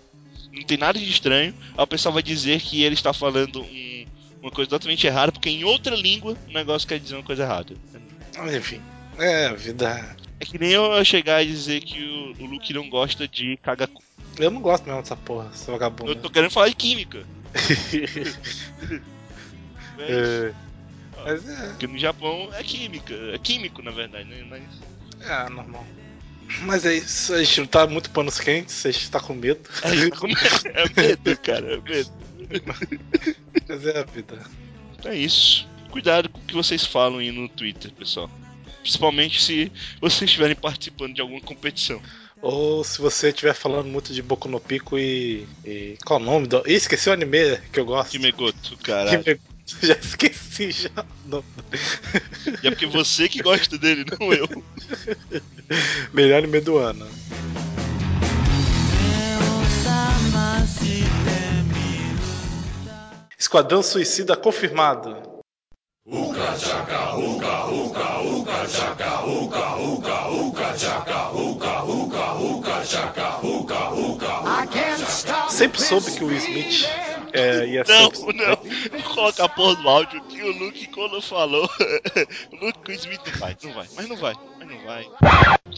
[0.55, 1.53] não tem nada de estranho.
[1.77, 4.05] Aí o pessoal vai dizer que ele está falando um,
[4.41, 7.75] uma coisa totalmente errada, porque em outra língua o negócio quer dizer uma coisa errada.
[8.55, 8.81] Enfim,
[9.17, 10.15] é vida.
[10.39, 14.03] É que nem eu chegar e dizer que o, o Luke não gosta de cagacu.
[14.37, 16.11] Eu não gosto mesmo dessa porra, esse vagabundo.
[16.11, 17.25] Eu tô querendo falar de química.
[19.97, 20.53] é,
[21.25, 21.67] Mas é.
[21.69, 23.13] Porque no Japão é química.
[23.33, 24.45] É químico, na verdade, né?
[24.47, 24.63] Mas...
[25.27, 25.85] É, normal.
[26.61, 29.67] Mas é isso, a gente não tá muito panos quentes, a gente tá com medo.
[29.83, 32.11] É, é medo, cara, é medo.
[33.67, 34.39] Mas é a vida.
[35.03, 35.67] É isso.
[35.89, 38.29] Cuidado com o que vocês falam aí no Twitter, pessoal.
[38.81, 41.99] Principalmente se vocês estiverem participando de alguma competição.
[42.41, 45.47] Ou se você estiver falando muito de Boku no Pico e.
[45.63, 46.45] e qual o nome?
[46.45, 46.61] Do...
[46.67, 48.11] Ih, esqueci o anime que eu gosto.
[48.11, 49.23] Kimegoto, caralho.
[49.23, 49.54] Kimegoto.
[49.81, 50.89] Já esqueci já.
[52.63, 54.47] E é porque você que gosta dele, não eu.
[56.13, 57.07] Melhor anime do ano.
[63.37, 65.35] Esquadrão Suicida confirmado.
[66.07, 73.89] Uka chaka, uka, uka, uka chaka, uka, uka, uka chaka, uka, uka, uka chaka, uka,
[73.89, 75.49] uka.
[75.49, 77.04] Sempre soube que o Smith
[77.35, 78.33] é, ia não, ser.
[78.33, 79.01] Não.
[79.03, 81.69] Coloca a porra do áudio que o Luke, quando falou.
[82.51, 85.07] o Luke o Smith não vai, não vai, mas não vai, mas não vai.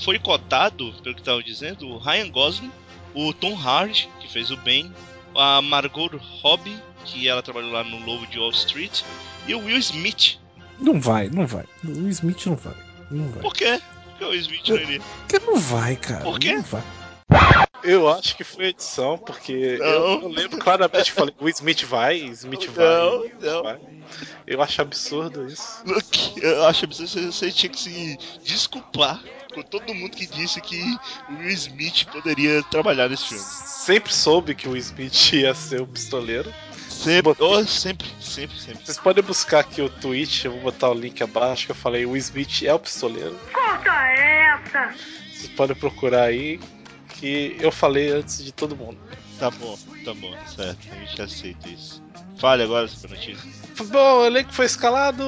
[0.04, 2.72] Foi cotado, pelo que tava dizendo, o Ryan Gosling,
[3.14, 4.92] o Tom Hardy, que fez o Ben,
[5.36, 6.10] a Margot
[6.42, 9.02] Robbie, que ela trabalhou lá no Lobo de Wall Street,
[9.48, 10.38] e o Will Smith.
[10.80, 11.66] Não vai, não vai.
[11.84, 12.76] O Will Smith não vai.
[13.10, 13.42] Não vai.
[13.42, 13.82] Por quê?
[14.06, 15.02] Por que o Will Smith não iria?
[15.28, 16.24] Porque não vai, cara.
[16.24, 16.54] Por quê?
[16.54, 16.84] Não vai.
[17.84, 22.18] Eu acho que foi edição, porque eu, eu, lembro claramente que falei, o Smith vai,
[22.18, 22.86] Smith vai.
[22.86, 23.64] Não, não.
[23.64, 23.80] Vai.
[24.46, 25.84] Eu acho absurdo isso.
[26.38, 29.22] Eu acho absurdo você tinha que se desculpar
[29.54, 30.82] com todo mundo que disse que
[31.30, 33.44] o Will Smith poderia trabalhar nesse filme.
[33.44, 36.54] Sempre soube que o Smith ia ser o pistoleiro.
[36.90, 38.84] Sempre, oh, sempre, sempre, sempre.
[38.84, 42.06] Vocês podem buscar aqui o tweet, eu vou botar o link abaixo que eu falei,
[42.06, 43.38] o Smith é o pistoleiro.
[43.54, 44.96] Corta essa!
[45.32, 46.60] Vocês podem procurar aí
[47.20, 48.98] que eu falei antes de todo mundo.
[49.40, 50.80] Tá bom, tá bom, certo.
[50.92, 52.02] A gente aceita isso.
[52.38, 53.50] Fale agora, Super Notícia.
[53.90, 55.24] Bom, o elenco foi escalado,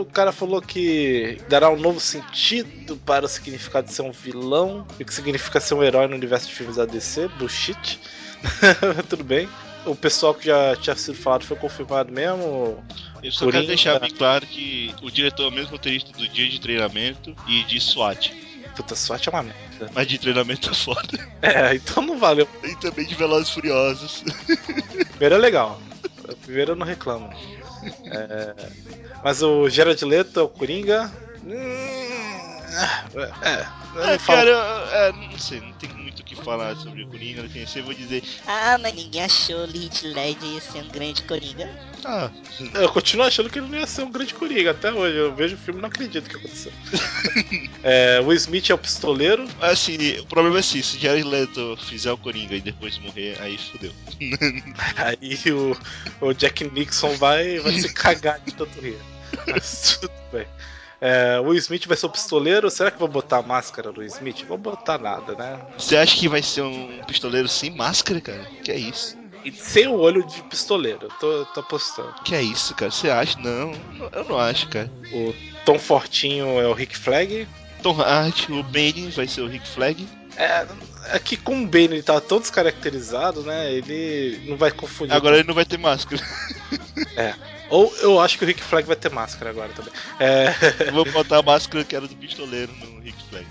[0.00, 4.86] o cara falou que dará um novo sentido para o significado de ser um vilão
[4.98, 7.98] e o que significa ser um herói no universo de filmes da DC, bullshit.
[9.08, 9.48] Tudo bem.
[9.86, 12.82] O pessoal que já tinha sido falado foi confirmado mesmo.
[13.22, 16.48] Eu só quero deixar bem claro que o diretor é o mesmo roteirista do dia
[16.48, 18.32] de treinamento e de SWAT.
[18.74, 19.90] Puta, SWAT é uma merda.
[19.94, 21.28] Mas de treinamento é foda.
[21.42, 22.48] É, então não valeu.
[22.62, 24.24] E também de Velozes e Furiosos.
[25.10, 25.80] Primeiro é legal.
[26.28, 27.30] O primeiro eu não reclamo.
[28.06, 28.54] É,
[29.22, 31.12] mas o Gerard Leto é o Coringa.
[31.44, 32.13] Hum,
[32.74, 36.34] é, é, eu É, falo- cara, eu, é, não sei, não tem muito o que
[36.34, 38.22] falar sobre o Coringa, não conhecer, vou dizer.
[38.46, 41.68] Ah, mas ninguém achou o Ledger ia ser um grande Coringa.
[42.04, 42.30] Ah,
[42.74, 45.16] Eu continuo achando que ele não ia ser um grande Coringa até hoje.
[45.16, 46.72] Eu vejo o filme e não acredito que aconteceu.
[47.82, 49.48] é, o Smith é o pistoleiro.
[49.60, 53.56] assim, o problema é assim, se Jared Leto fizer o Coringa e depois morrer, aí
[53.58, 53.92] fodeu.
[54.96, 55.76] Aí o,
[56.26, 58.98] o Jack Nixon vai, vai se cagar de tanto rir.
[59.48, 60.46] Mas tudo bem.
[61.06, 62.70] É, o Smith vai ser o pistoleiro.
[62.70, 64.42] Será que vou botar a máscara no Smith?
[64.48, 65.60] Vou botar nada, né?
[65.76, 68.42] Você acha que vai ser um pistoleiro sem máscara, cara?
[68.64, 69.14] Que é isso?
[69.44, 71.10] E sem o olho de pistoleiro.
[71.20, 72.14] Tô, tô apostando.
[72.24, 72.90] Que é isso, cara?
[72.90, 73.38] Você acha?
[73.38, 73.72] Não,
[74.12, 74.90] eu não acho, cara.
[75.12, 75.34] O
[75.66, 77.46] Tom Fortinho é o Rick Flag.
[77.82, 80.08] Tom Hart, o Bane vai ser o Rick Flag.
[80.38, 80.66] É,
[81.12, 83.70] é que com o Bane ele tá tão descaracterizado, né?
[83.70, 85.14] Ele não vai confundir.
[85.14, 86.22] Agora ele não vai ter máscara.
[87.68, 89.92] Ou eu acho que o Rick Flag vai ter máscara agora também.
[90.18, 93.46] É, vou botar a máscara que era do pistoleiro no Rick Flag.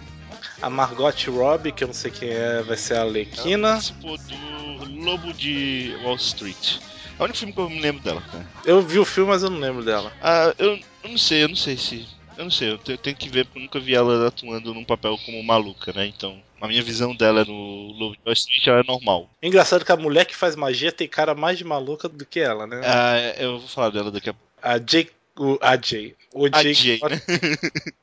[0.62, 3.68] a Margot Robbie, que eu não sei quem é, vai ser a Ela Alequina.
[3.74, 6.78] participou do Lobo de Wall Street.
[7.18, 8.46] É o único filme que eu me lembro dela, cara.
[8.66, 10.12] Eu vi o filme, mas eu não lembro dela.
[10.22, 12.08] Ah, eu, eu não sei, eu não sei se.
[12.36, 14.74] Eu não sei, eu te- eu tenho que ver, porque eu nunca vi ela atuando
[14.74, 16.08] num papel como maluca, né?
[16.08, 19.30] Então, a minha visão dela no Lobo de Wall Street ela é normal.
[19.44, 22.66] Engraçado que a mulher que faz magia tem cara mais de maluca do que ela,
[22.66, 22.80] né?
[22.86, 24.50] Ah, eu vou falar dela daqui a pouco.
[24.62, 25.10] A Jay.
[25.36, 26.16] O, a Jay.
[26.32, 27.14] O Jay, Cort-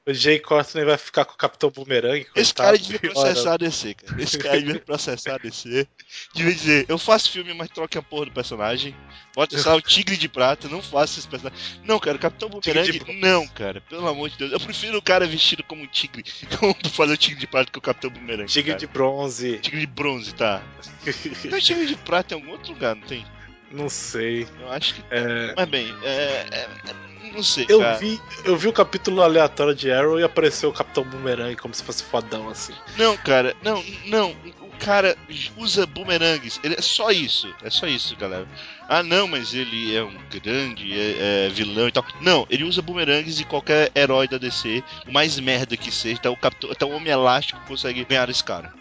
[0.06, 2.26] o Jay Courtney vai ficar com o Capitão Boomerang.
[2.34, 4.22] Esse cara devia processar a DC, cara.
[4.22, 5.86] Esse cara devia processar a DC.
[6.34, 8.96] Devia dizer, eu faço filme, mas troque a porra do personagem.
[9.34, 11.58] Bota só o Tigre de Prata, não faça esse personagem.
[11.84, 14.52] Não, cara, o Capitão Boomerang, de não, cara, pelo amor de Deus.
[14.52, 16.24] Eu prefiro o cara vestido como um tigre,
[16.58, 18.46] como fazer o Tigre de Prata que o Capitão Boomerang.
[18.50, 18.78] Tigre cara.
[18.80, 19.58] de bronze.
[19.58, 20.62] Tigre de bronze, tá.
[21.04, 23.24] Tem tigre de prata em algum outro lugar, não tem?
[23.70, 24.48] Não sei.
[24.60, 25.02] Eu acho que.
[25.12, 26.08] É, Mas bem, é.
[26.08, 27.98] é- é- não sei, eu, cara.
[27.98, 31.83] vi, eu vi o capítulo aleatório de Arrow e apareceu o Capitão Boomerang como se
[31.83, 32.72] fosse fodão assim.
[32.96, 34.30] Não, cara, não, não.
[34.61, 35.16] O cara
[35.56, 36.59] usa bumerangues.
[36.64, 37.54] Ele é só isso.
[37.62, 38.48] É só isso, galera.
[38.88, 42.04] Ah, não, mas ele é um grande é, é, vilão e tal.
[42.20, 46.30] Não, ele usa bumerangues e qualquer herói da DC, o mais merda que seja, até
[46.30, 48.72] o, Capitão, até o Homem Elástico consegue ganhar esse cara.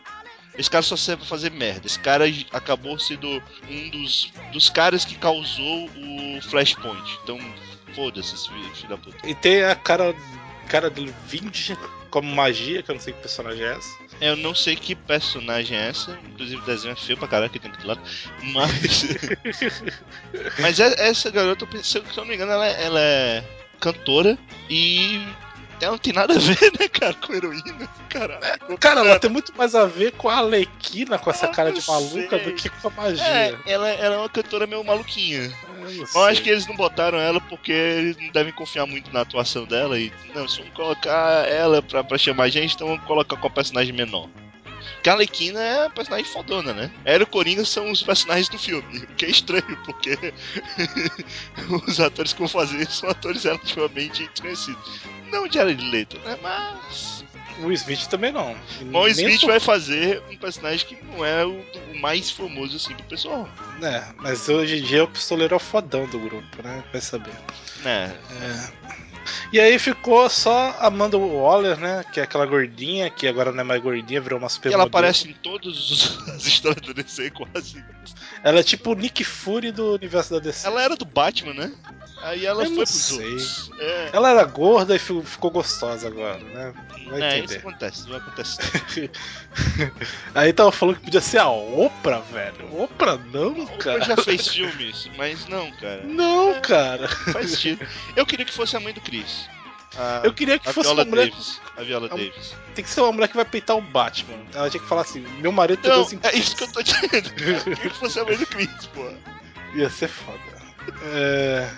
[0.58, 1.88] Esse cara só serve pra fazer merda.
[1.88, 7.20] Esse cara acabou sendo um dos, dos caras que causou o Flashpoint.
[7.24, 7.40] Então,
[7.96, 9.28] foda-se esse filho da puta.
[9.28, 10.16] E tem a cara,
[10.68, 11.78] cara dele vinde
[12.10, 14.00] como magia, que eu não sei que personagem é essa.
[14.22, 17.60] Eu não sei que personagem é essa, inclusive o desenho é feio pra caralho que
[17.60, 18.02] tem aqui do lado,
[18.44, 19.06] mas.
[20.60, 23.44] mas é- essa garota, se eu não me engano, ela, é- ela é
[23.80, 24.38] cantora
[24.70, 25.26] e.
[25.82, 27.88] Ela não tem nada a ver, né, cara, com heroína.
[28.10, 28.78] Caralho.
[28.82, 31.88] Cara, ela tem muito mais a ver com a Alequina, com essa Ah, cara de
[31.88, 32.46] maluca, sei.
[32.46, 33.24] do que com a magia.
[33.26, 35.50] É, ela, ela é uma cantora meio maluquinha.
[36.16, 39.66] Eu acho que eles não botaram ela porque eles não devem confiar muito na atuação
[39.66, 40.12] dela e.
[40.34, 43.94] Não, se vamos colocar ela pra, pra chamar gente, então vamos colocar com a personagem
[43.94, 44.30] menor.
[45.00, 46.92] Porque a Arlequina é a personagem fodona, né?
[47.06, 49.00] Ela e Coringa são os personagens do filme.
[49.10, 50.18] O que é estranho, porque
[51.88, 55.02] os atores que vão fazer são atores relativamente conhecidos.
[55.32, 56.38] Não de Jared Leto, né?
[56.42, 57.24] Mas.
[57.64, 58.56] O Smith também não.
[58.92, 61.60] Bom, o Smith vai fazer um personagem que não é o,
[61.92, 63.50] o mais famoso assim do pessoal.
[63.82, 66.84] É, mas hoje em dia o pistoleiro é o fodão do grupo, né?
[66.92, 67.34] Vai saber.
[67.84, 68.16] Né?
[68.42, 69.00] É.
[69.52, 72.04] E aí ficou só a Amanda Waller, né?
[72.12, 75.30] Que é aquela gordinha, que agora não é mais gordinha, virou uma super ela aparece
[75.30, 77.84] em todas as histórias do DC quase.
[78.44, 80.66] Ela é tipo o Nick Fury do universo da DC.
[80.66, 81.72] Ela era do Batman, né?
[82.22, 83.26] Aí ela Eu foi não pros sei.
[83.26, 83.72] outros.
[83.80, 86.74] É, Ela era gorda e fi- ficou gostosa agora, né?
[87.08, 87.58] Vai é isso entender.
[87.60, 88.58] acontece, isso acontece.
[90.36, 92.82] Aí tava falando que podia ser a Oprah, velho.
[92.82, 94.02] Oprah não, cara.
[94.04, 96.04] já fez filmes, mas não, cara.
[96.04, 97.08] Não, cara.
[97.08, 97.86] Faz sentido.
[98.16, 99.50] Eu queria que fosse a mãe do Chris.
[99.98, 101.30] A, Eu queria que fosse Viola uma mulher.
[101.30, 101.62] Davis.
[101.78, 102.56] A Viola É Davis.
[102.76, 104.38] Tem que ser uma mulher que vai peitar o Batman.
[104.54, 106.82] Ela tinha que falar assim: meu marido tem Não, dois é isso que eu tô
[106.82, 107.10] dizendo.
[107.34, 109.10] queria que fosse a mãe do Chris, pô.
[109.76, 110.40] Ia ser foda.
[111.14, 111.70] É...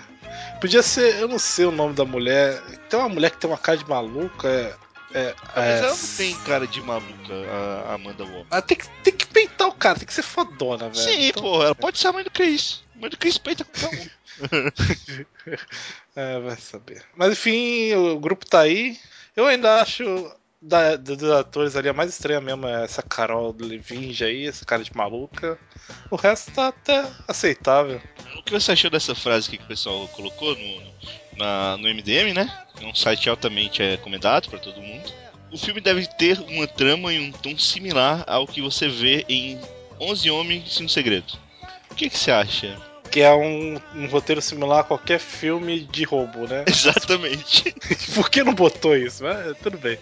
[0.60, 2.60] Podia ser, eu não sei o nome da mulher.
[2.88, 4.78] Tem uma mulher que tem uma cara de maluca.
[5.14, 7.34] É, Mas é- ela não tem cara de maluca,
[7.86, 8.46] a Amanda Waller.
[8.50, 10.94] Ah, tem, que, tem que peitar o cara, tem que ser fodona, velho.
[10.96, 12.82] Sim, Então, pô, ela pode ser a mãe do Chris.
[12.96, 14.08] A mãe do Chris peita qualquer um.
[16.16, 17.02] É, vai saber.
[17.16, 18.98] Mas enfim, o grupo tá aí.
[19.34, 20.04] Eu ainda acho
[20.60, 24.64] da, do- dos atores ali a mais estranha mesmo é essa Carol Levinge aí, essa
[24.64, 25.58] cara de maluca.
[26.10, 28.00] O resto tá até aceitável.
[28.38, 30.82] O que você achou dessa frase que o pessoal colocou no,
[31.36, 32.50] na- no MDM, né?
[32.80, 35.10] É um site altamente recomendado pra todo mundo.
[35.52, 39.60] o filme deve ter uma trama e um tom similar ao que você vê em
[40.00, 41.34] 11 Homens e um Segredo.
[41.90, 42.74] O que, que você acha?
[43.10, 46.64] Que é um, um roteiro similar a qualquer filme de roubo, né?
[46.68, 47.70] Exatamente.
[48.14, 49.22] Por que não botou isso?
[49.24, 49.98] Mas tudo bem.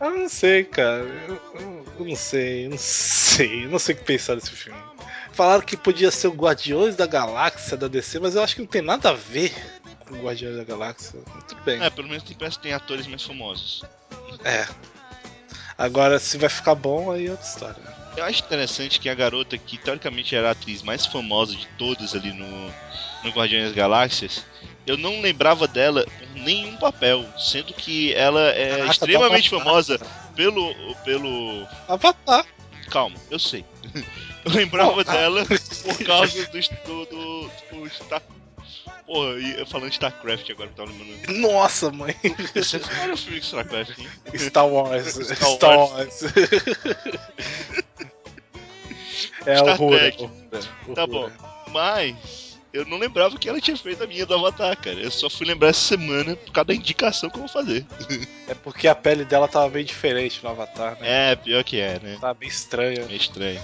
[0.00, 1.02] Eu não sei, cara.
[1.26, 3.64] Eu, eu- eu não sei, eu não sei.
[3.64, 4.78] Eu não sei o que pensar desse filme.
[5.32, 8.68] Falaram que podia ser o Guardiões da Galáxia da DC, mas eu acho que não
[8.68, 9.52] tem nada a ver
[10.08, 11.20] com Guardiões da Galáxia.
[11.48, 11.82] Tudo bem.
[11.82, 13.82] É, pelo menos tem, parece que tem atores mais famosos.
[14.44, 14.66] É.
[15.76, 17.94] Agora, se vai ficar bom, aí é outra história.
[18.16, 22.14] Eu acho interessante que a garota, que teoricamente era a atriz mais famosa de todas
[22.14, 22.46] ali no,
[23.24, 24.44] no Guardiões das Galáxias,
[24.86, 29.98] eu não lembrava dela por nenhum papel, sendo que ela é Caraca, extremamente famosa
[30.36, 30.74] pelo.
[31.04, 31.66] pelo.
[31.88, 32.46] Avatar.
[32.90, 33.64] Calma, eu sei.
[34.44, 35.04] Eu lembrava ah.
[35.04, 36.60] dela por causa do.
[36.60, 38.20] do, do, do Star...
[39.06, 41.38] Porra, e falando de StarCraft agora, que tava lembrando.
[41.40, 42.16] Nossa, mãe.
[42.54, 44.08] Você olha o filme de StarCraft, hein?
[44.38, 45.14] Star Wars.
[45.14, 46.22] Star Star Wars.
[49.46, 50.24] é Star o Trek.
[50.24, 50.94] Rura.
[50.94, 51.30] Tá bom.
[51.70, 54.98] Mas eu não lembrava que ela tinha feito a minha do Avatar, cara.
[54.98, 57.86] Eu só fui lembrar essa semana por causa da indicação que eu vou fazer.
[58.48, 61.32] É porque a pele dela tava bem diferente no Avatar, né?
[61.32, 62.18] É, pior que é, né?
[62.20, 63.06] Tava bem estranha.
[63.08, 63.60] É estranho.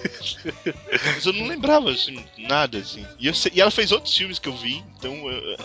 [1.14, 3.06] mas eu não lembrava, assim, nada, assim.
[3.18, 5.14] E, sei- e ela fez outros filmes que eu vi, então.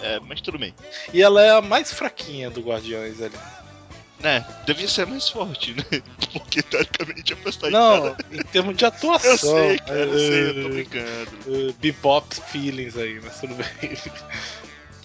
[0.01, 0.73] é, mas tudo bem.
[1.13, 3.35] E ela é a mais fraquinha do Guardiões ali.
[4.19, 4.43] Né?
[4.65, 5.83] Devia ser mais forte, né?
[6.33, 9.29] Porque teoricamente a personagem dela- Não, em termos de atuação.
[9.59, 11.31] Eu sei, cara, eu sei, eu tô uh, brincando.
[11.47, 13.65] uh, Bebop feelings aí, mas tudo bem.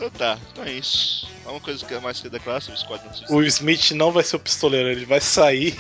[0.01, 1.29] Então tá, então é isso.
[1.45, 3.35] Alguma coisa que é mais que declarar sobre o Squadron Suicide?
[3.35, 5.77] O Smith não vai ser o pistoleiro, ele vai sair.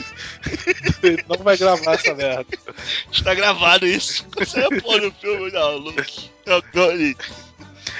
[1.03, 2.45] ele não vai gravar essa merda.
[3.11, 4.27] Está gravado isso.
[4.37, 6.31] Você é pôr no filme, não, Luke.
[6.47, 6.99] Agora.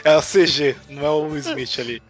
[0.05, 2.03] É o CG, não é o Smith ali.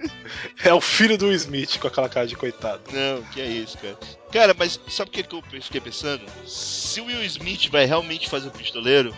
[0.65, 2.83] É o filho do Smith com aquela cara de coitado.
[2.93, 3.97] Não, que é isso, cara.
[4.33, 6.25] Cara, mas sabe o que eu fiquei pensando?
[6.47, 9.15] Se o Will Smith vai realmente fazer o pistoleiro,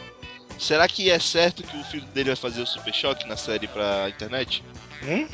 [0.62, 3.66] será que é certo que o filho dele vai fazer o Super Choque na série
[3.66, 4.62] pra internet?
[5.04, 5.26] Hum?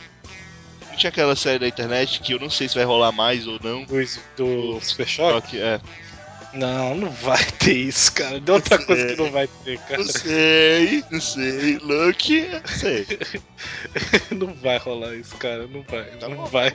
[0.88, 3.58] Não tinha aquela série da internet que eu não sei se vai rolar mais ou
[3.62, 3.84] não.
[3.84, 3.94] Do,
[4.36, 5.06] do Super?
[5.06, 5.80] Choque, é.
[6.54, 8.40] Não, não vai ter isso, cara.
[8.40, 9.98] De outra coisa que não vai ter, cara.
[9.98, 11.76] Não sei, não sei.
[11.78, 13.06] Luke, não sei.
[14.32, 15.66] Não vai rolar isso, cara.
[15.66, 16.44] Não vai, Tá não bom.
[16.46, 16.74] vai.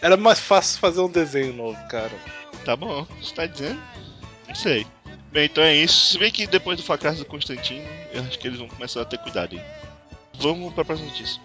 [0.00, 2.10] Era mais fácil fazer um desenho novo, cara.
[2.64, 3.80] Tá bom, você tá dizendo?
[4.48, 4.86] Não sei.
[5.32, 6.12] Bem, então é isso.
[6.12, 9.04] Se bem que depois do fracasso do Constantino, eu acho que eles vão começar a
[9.04, 9.62] ter cuidado aí.
[10.34, 11.40] Vamos pra próxima notícia.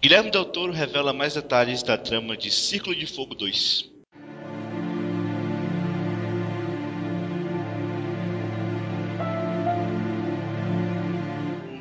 [0.00, 3.91] Guilherme Del Toro revela mais detalhes da trama de Círculo de Fogo 2.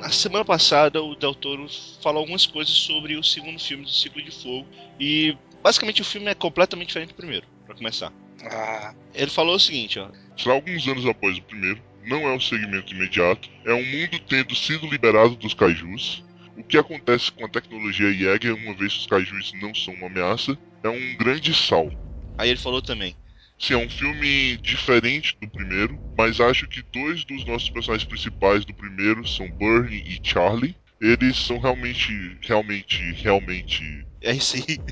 [0.01, 1.67] Na semana passada, o Del Toro
[2.01, 4.67] falou algumas coisas sobre o segundo filme do Ciclo de Fogo
[4.99, 8.11] e basicamente o filme é completamente diferente do primeiro, pra começar.
[8.43, 12.39] Ah, Ele falou o seguinte, ó: Será alguns anos após o primeiro, não é um
[12.39, 16.23] segmento imediato, é um mundo tendo sido liberado dos kaijus.
[16.57, 20.07] O que acontece com a tecnologia Jäger, uma vez que os kaijus não são uma
[20.07, 21.95] ameaça, é um grande salto.
[22.39, 23.15] Aí ele falou também:
[23.61, 28.65] Sim, é um filme diferente do primeiro, mas acho que dois dos nossos personagens principais
[28.65, 30.75] do primeiro são Bernie e Charlie.
[30.99, 33.83] Eles são realmente, realmente, realmente.
[34.19, 34.39] é aí.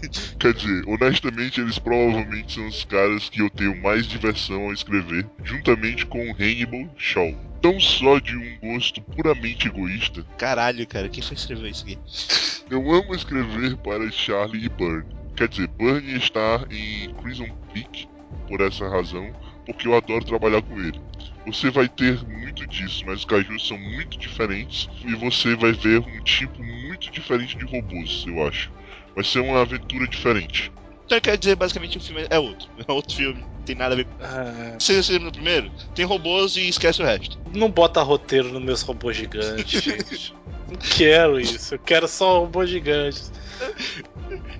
[0.39, 5.27] Quer dizer, honestamente, eles provavelmente são os caras que eu tenho mais diversão ao escrever,
[5.43, 7.33] juntamente com o Hannibal Shaw.
[7.63, 11.97] Tão só de um gosto puramente egoísta, Caralho, cara, quem foi escrever isso aqui?
[12.69, 15.15] eu amo escrever para Charlie e Bernie.
[15.35, 18.07] Quer dizer, Bernie está em Crimson Peak
[18.47, 19.31] por essa razão,
[19.65, 20.99] porque eu adoro trabalhar com ele.
[21.45, 25.99] Você vai ter muito disso, mas os kaijus são muito diferentes e você vai ver
[25.99, 28.71] um tipo muito diferente de robôs, eu acho.
[29.15, 30.71] Vai ser uma aventura diferente.
[31.05, 32.69] Então quer dizer, basicamente, o filme é outro.
[32.87, 34.11] É outro filme, não tem nada a ver com.
[34.21, 35.71] ah, Você no primeiro?
[35.95, 37.39] Tem robôs e esquece o resto.
[37.53, 40.35] não bota roteiro nos meus robôs gigantes, gente.
[40.67, 41.73] Não quero isso.
[41.73, 43.31] Eu quero só robôs gigantes.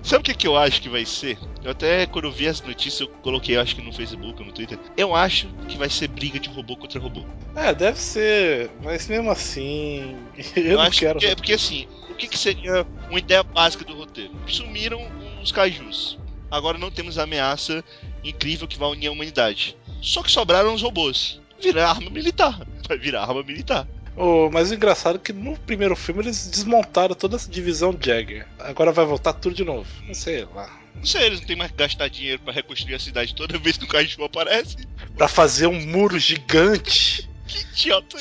[0.02, 1.38] Sabe o que, que eu acho que vai ser?
[1.62, 4.52] Eu até, quando eu vi essa notícia, eu coloquei, acho que no Facebook ou no
[4.52, 4.78] Twitter.
[4.96, 7.24] Eu acho que vai ser briga de robô contra robô.
[7.54, 10.16] É, deve ser, mas mesmo assim.
[10.56, 11.18] Eu, não acho quero.
[11.18, 14.32] que, porque assim, o que, que seria uma ideia básica do roteiro?
[14.46, 15.00] Sumiram
[15.42, 16.18] os kaijus.
[16.50, 17.84] Agora não temos a ameaça
[18.24, 19.76] incrível que vai unir a humanidade.
[20.02, 21.40] Só que sobraram os robôs.
[21.62, 22.58] Virar arma militar.
[22.88, 23.86] Vai virar arma militar.
[24.22, 28.46] Oh, mas o engraçado é que no primeiro filme eles desmontaram toda essa divisão Jagger.
[28.58, 29.88] Agora vai voltar tudo de novo.
[30.06, 30.78] Não sei lá.
[30.94, 33.78] Não sei, eles não tem mais que gastar dinheiro pra reconstruir a cidade toda vez
[33.78, 34.76] que o kaiju aparece.
[35.16, 38.16] Pra fazer um muro gigante Que idiota.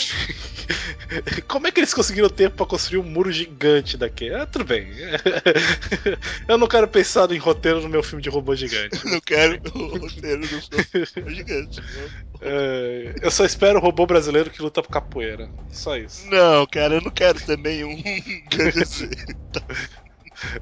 [1.47, 4.33] Como é que eles conseguiram tempo pra construir um muro gigante daqui?
[4.33, 4.87] Ah, tudo bem.
[6.47, 9.05] Eu não quero pensar em roteiro no meu filme de robô gigante.
[9.05, 10.61] Não quero o roteiro do
[11.05, 11.79] filme gigante.
[12.41, 15.47] É, eu só espero o robô brasileiro que luta por capoeira.
[15.71, 16.27] Só isso.
[16.27, 18.01] Não, cara, eu não quero também um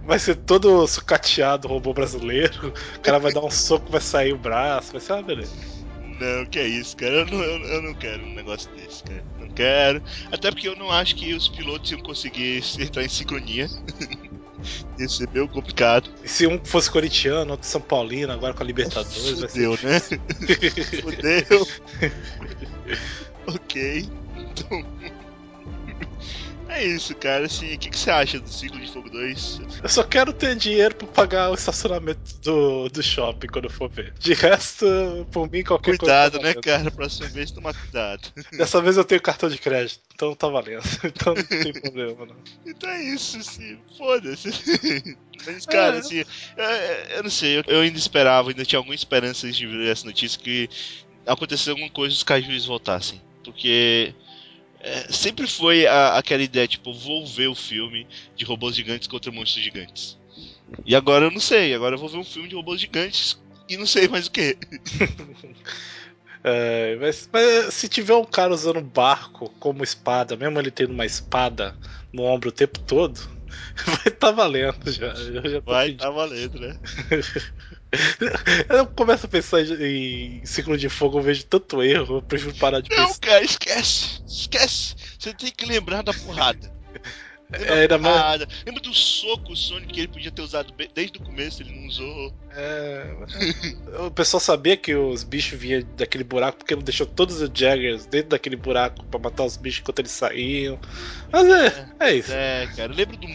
[0.02, 2.74] Vai ser todo sucateado o robô brasileiro.
[2.98, 4.92] O cara vai dar um soco, vai sair o braço.
[4.92, 5.77] Vai ser uma beleza.
[6.20, 7.14] Não, que é isso, cara.
[7.14, 9.24] Eu não, eu, não quero um negócio desse, cara.
[9.40, 10.02] Não quero.
[10.32, 13.68] Até porque eu não acho que os pilotos iam conseguir entrar em sincronia.
[15.00, 16.10] Ia ser meio complicado.
[16.24, 19.68] E se um fosse corintiano, outro São Paulino, agora com a Libertadores, vai ser.
[19.68, 20.00] Fudeu, né?
[21.02, 21.68] Fudeu.
[23.48, 24.10] ok.
[24.36, 24.86] Então.
[26.78, 27.46] É isso, cara.
[27.46, 29.62] Assim, o que, que você acha do Ciclo de Fogo 2?
[29.82, 34.14] Eu só quero ter dinheiro pra pagar o estacionamento do, do shopping quando for ver.
[34.20, 34.86] De resto,
[35.32, 36.54] por mim, qualquer Cuidado, coisa.
[36.54, 36.92] tá né, cara?
[36.92, 38.32] Próxima vez, toma cuidado.
[38.56, 40.84] Dessa vez eu tenho cartão de crédito, então tá valendo.
[41.04, 42.36] Então não tem problema, não.
[42.66, 44.50] Então é isso, assim, foda-se.
[45.46, 46.00] Mas, cara, É.
[46.00, 46.26] assim, eu,
[47.18, 50.40] eu não sei, eu, eu ainda esperava, ainda tinha alguma esperança de ver essa notícia
[50.40, 50.70] que
[51.26, 53.22] acontecesse alguma coisa e os cajus voltassem.
[53.44, 54.14] Porque
[54.88, 59.32] é, sempre foi a- aquela ideia, tipo, vou ver o filme de robôs gigantes contra
[59.32, 60.18] monstros gigantes.
[60.86, 63.38] E agora eu não sei, agora eu vou ver um filme de robôs gigantes
[63.70, 64.58] e não sei mais o que.
[66.44, 71.06] É, mas, mas se tiver um cara usando barco como espada, mesmo ele tendo uma
[71.06, 71.76] espada
[72.14, 73.20] no ombro o tempo todo,
[73.86, 75.14] vai tá valendo já.
[75.16, 76.00] Já Vai, pedindo.
[76.00, 76.78] tá valendo, né?
[78.70, 82.82] Eu começo a pensar em, ciclo de fogo, eu vejo tanto erro, eu prefiro parar
[82.82, 83.20] de Não, pensar.
[83.20, 84.96] cara, esquece, esquece.
[85.18, 86.72] Você tem que lembrar da porrada.
[87.50, 88.48] Lembra É, da ainda mais- porrada.
[88.66, 92.34] Lembra do soco Sonic que ele podia ter usado desde o começo, ele não usou.
[92.52, 93.06] É,
[94.06, 98.06] o pessoal sabia que os bichos vinham daquele buraco porque ele deixou todos os Jaggers
[98.06, 100.78] dentro daquele buraco pra matar os bichos enquanto eles saíam.
[101.32, 102.32] Mas é, é isso.
[102.34, 103.28] É, cara, lembra do.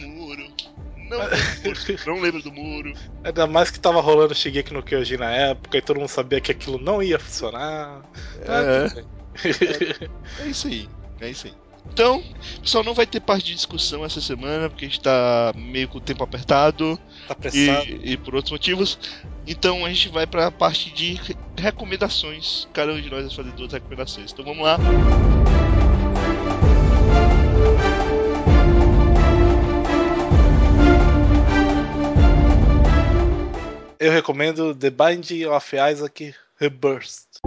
[1.19, 1.99] Não lembra do muro.
[2.05, 2.93] Não lembra do muro.
[3.23, 6.51] Ainda mais que tava rolando Shigeki no Kyojin na época e todo mundo sabia que
[6.51, 8.01] aquilo não ia funcionar.
[8.33, 9.05] Tudo bem.
[10.39, 10.89] É isso aí.
[11.21, 11.53] É isso aí.
[11.91, 12.23] Então,
[12.61, 15.97] pessoal, não vai ter parte de discussão essa semana, porque a gente tá meio com
[15.97, 16.97] o tempo apertado
[17.27, 17.85] tá apressado.
[17.87, 18.97] e, e por outros motivos.
[19.45, 22.67] Então a gente vai pra parte de re- recomendações.
[22.73, 24.31] Cada um de nós vai fazer duas recomendações.
[24.31, 24.77] Então vamos lá.
[34.03, 37.39] Eu recomendo The Binding of Isaac Rebirth.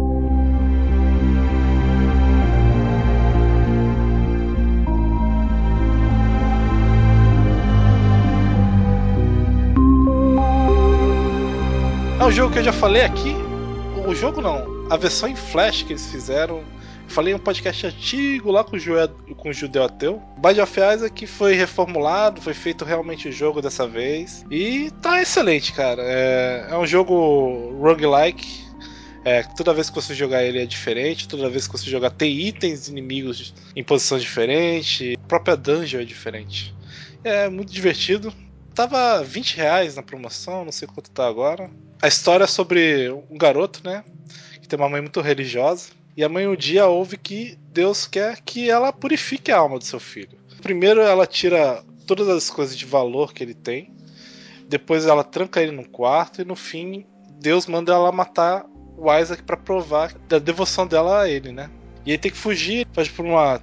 [12.18, 13.34] É um jogo que eu já falei aqui.
[14.08, 16.64] O jogo não, a versão em Flash que eles fizeram.
[17.08, 20.22] Falei em um podcast antigo lá com o, Judeu, com o Judeu Ateu.
[20.38, 24.44] Binding of Isaac foi reformulado, foi feito realmente o jogo dessa vez.
[24.50, 26.02] E tá excelente, cara.
[26.02, 28.66] É, é um jogo roguelike.
[29.24, 32.38] É, toda vez que você jogar ele é diferente, toda vez que você jogar tem
[32.38, 36.72] itens inimigos em posição diferente, a própria dungeon é diferente.
[37.24, 38.32] É muito divertido.
[38.72, 41.70] Tava 20 reais na promoção, não sei quanto tá agora.
[42.00, 44.04] A história é sobre um garoto, né?
[44.60, 45.88] Que tem uma mãe muito religiosa.
[46.16, 49.84] E a mãe um dia ouve que Deus quer que ela purifique a alma do
[49.84, 50.38] seu filho.
[50.62, 53.94] Primeiro ela tira todas as coisas de valor que ele tem.
[54.66, 57.04] Depois ela tranca ele num quarto e no fim
[57.38, 58.64] Deus manda ela matar
[58.96, 61.70] o Isaac para provar da devoção dela a ele, né?
[62.06, 63.60] E ele tem que fugir, faz por uma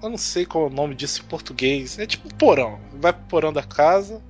[0.00, 1.98] eu não sei qual é o nome disso em português.
[1.98, 2.78] É tipo um porão.
[2.94, 4.22] Vai pro porão da casa.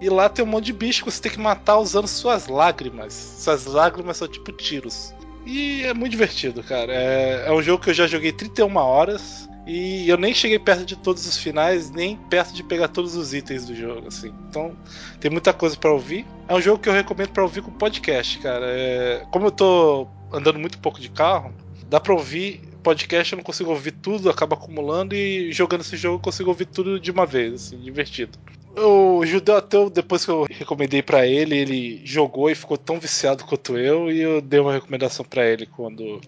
[0.00, 3.14] E lá tem um monte de bicho que você tem que matar usando suas lágrimas.
[3.14, 5.14] Suas lágrimas são tipo tiros.
[5.46, 6.92] E é muito divertido, cara.
[6.92, 9.48] É, é um jogo que eu já joguei 31 horas.
[9.66, 13.32] E eu nem cheguei perto de todos os finais, nem perto de pegar todos os
[13.32, 14.32] itens do jogo, assim.
[14.48, 14.76] Então,
[15.20, 16.26] tem muita coisa pra ouvir.
[16.48, 18.66] É um jogo que eu recomendo pra ouvir com podcast, cara.
[18.66, 21.52] É, como eu tô andando muito pouco de carro,
[21.88, 26.16] dá pra ouvir podcast, eu não consigo ouvir tudo, acaba acumulando e jogando esse jogo
[26.16, 28.38] eu consigo ouvir tudo de uma vez, assim, divertido.
[28.76, 33.44] O Judeu Ateu, depois que eu recomendei pra ele, ele jogou e ficou tão viciado
[33.44, 36.20] quanto eu, e eu dei uma recomendação pra ele quando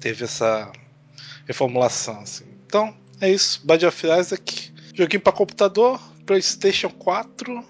[0.00, 0.70] teve essa
[1.46, 2.20] reformulação.
[2.20, 2.44] Assim.
[2.66, 3.60] Então, é isso.
[3.64, 7.64] Bad of Isaac, joguinho pra computador, PlayStation 4,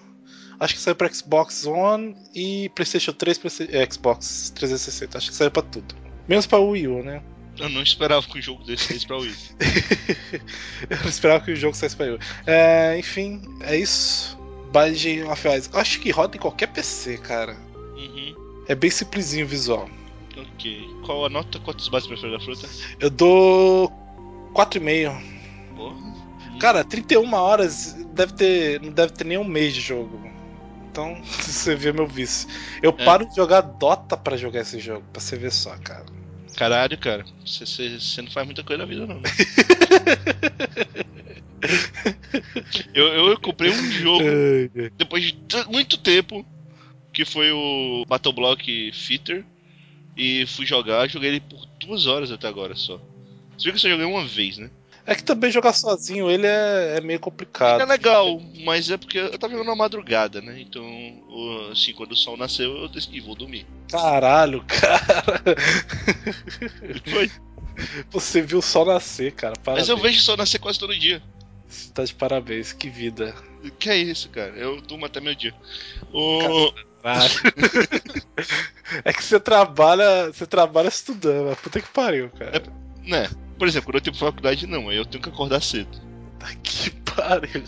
[0.59, 5.35] acho que saiu pra Xbox One e PlayStation 3, Playsta- é, Xbox 360, acho que
[5.35, 5.95] saiu pra tudo.
[6.27, 7.21] Menos pra Wii U, né?
[7.57, 9.35] Eu não esperava que um jogo desse saísse pra Wii.
[10.89, 12.19] eu não esperava que o jogo saísse pra Wii.
[12.47, 14.37] É, enfim, é isso.
[14.73, 15.73] Binding of Isaac.
[15.73, 17.57] Eu acho que roda em qualquer PC, cara.
[17.95, 18.63] Uhum.
[18.67, 19.89] É bem simplesinho o visual.
[20.37, 20.89] Ok.
[21.05, 21.59] Qual a nota?
[21.59, 22.67] Quantos bases pra esfera da fruta?
[22.99, 23.89] Eu dou
[24.53, 25.21] 4,5.
[25.75, 26.11] Porra.
[26.59, 30.21] Cara, 31 horas deve ter, não deve ter nem um mês de jogo.
[30.89, 32.47] Então, você vê meu vício.
[32.81, 33.05] Eu É.
[33.05, 36.05] paro de jogar Dota pra jogar esse jogo, pra você ver só, cara.
[36.55, 37.25] Caralho, cara.
[37.45, 39.19] Você, não faz muita coisa na vida, não.
[39.19, 39.29] Né?
[42.93, 44.23] eu, eu comprei um jogo
[44.97, 45.35] depois de
[45.69, 46.45] muito tempo,
[47.13, 49.45] que foi o Battle Block Fitter,
[50.15, 52.97] e fui jogar, joguei ele por duas horas até agora só.
[53.57, 54.69] Você viu que eu só joguei uma vez, né?
[55.05, 57.85] É que também jogar sozinho ele é, é meio É complicado.
[57.87, 60.59] legal, mas é porque eu tava jogando na madrugada, né?
[60.61, 60.83] Então,
[61.71, 63.65] assim, quando o sol nasceu, eu decidi, vou dormir.
[63.89, 65.41] Caralho, cara.
[67.09, 67.31] Foi.
[68.11, 69.55] Você viu o sol nascer, cara.
[69.55, 69.87] Parabéns.
[69.87, 71.21] Mas eu vejo o sol nascer quase todo dia.
[71.67, 73.33] Você tá de parabéns, que vida.
[73.79, 74.51] Que é isso, cara?
[74.51, 75.53] Eu durmo até meu dia.
[76.13, 76.71] O...
[79.03, 80.27] É que você trabalha.
[80.27, 82.61] Você trabalha estudando, mas puta que pariu, cara.
[83.03, 83.27] Né?
[83.61, 84.89] Por exemplo, quando eu tenho faculdade, não.
[84.89, 86.01] Aí eu tenho que acordar cedo.
[86.39, 87.63] Tá que pariu.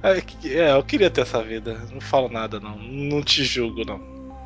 [0.00, 1.74] É, é, eu queria ter essa vida.
[1.92, 2.78] Não falo nada, não.
[2.78, 3.98] Não te julgo, não.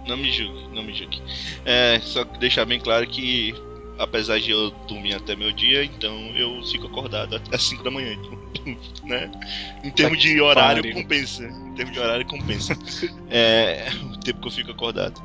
[0.08, 1.20] Não me julgue, não me julgue.
[1.66, 3.54] É, só que deixar bem claro que,
[3.98, 7.90] apesar de eu dormir até meu dia, então eu fico acordado até as 5 da
[7.90, 8.14] manhã.
[8.14, 9.30] Então, né?
[9.84, 11.02] Em termos de horário, pariu.
[11.02, 11.44] compensa.
[11.44, 12.78] Em termos de horário, compensa.
[13.28, 15.22] é, o tempo que eu fico acordado.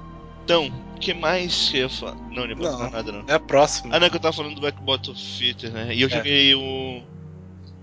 [0.48, 2.16] Então, o que mais que eu ia falar?
[2.16, 2.72] Não, não ia Não.
[2.72, 3.26] falar nada, não.
[3.28, 3.93] É a próxima.
[3.93, 5.93] Ah, não, que eu tava falando do Back Battlefield, né?
[5.93, 6.12] E eu É.
[6.12, 7.04] joguei o.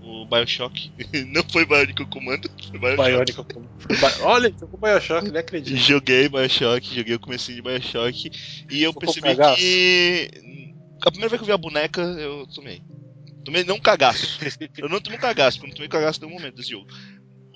[0.01, 0.91] O Bioshock.
[1.29, 3.33] não foi Bionic Commando, foi Bioshock.
[3.53, 4.21] Bionic.
[4.23, 5.77] Olha, tô com o Bioshock, nem acredito.
[5.77, 8.31] Joguei Bioshock, joguei o comecinho de Bioshock.
[8.71, 10.31] E eu Ficou percebi que.
[11.03, 12.81] A primeira vez que eu vi a boneca, eu tomei.
[13.43, 14.39] Tomei não cagaço.
[14.75, 16.87] Eu não tomei um cagaço, porque eu não tomei cagaço em nenhum momento desse jogo.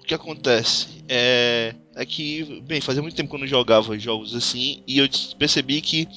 [0.10, 4.34] O que acontece é, é que, bem, fazia muito tempo que eu não jogava jogos
[4.34, 5.08] assim, e eu
[5.38, 6.08] percebi que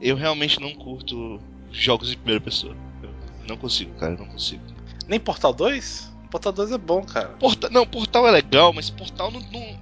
[0.00, 1.38] eu realmente não curto
[1.70, 2.74] jogos em primeira pessoa.
[3.02, 3.10] Eu
[3.46, 4.62] não consigo, cara, não consigo.
[5.06, 6.10] Nem Portal 2?
[6.30, 7.28] Portal 2 é bom, cara.
[7.38, 7.68] Porta...
[7.68, 9.78] Não, Portal é legal, mas Portal não, não,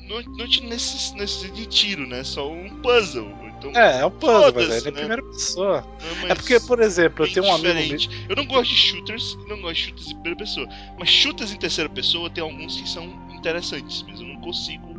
[0.00, 2.18] não, não te necess- necessita de tiro, né?
[2.18, 3.32] É só um puzzle.
[3.58, 4.96] Então, É, é um puzzle, mas é né?
[4.98, 5.86] primeira pessoa.
[6.22, 8.12] não, É porque, por exemplo, eu tenho um amigo.
[8.28, 10.68] Eu não gosto de shooters, não gosto de shooters em primeira pessoa.
[10.98, 13.04] Mas shooters em terceira pessoa tem alguns que são
[13.34, 14.94] interessantes, mas eu não consigo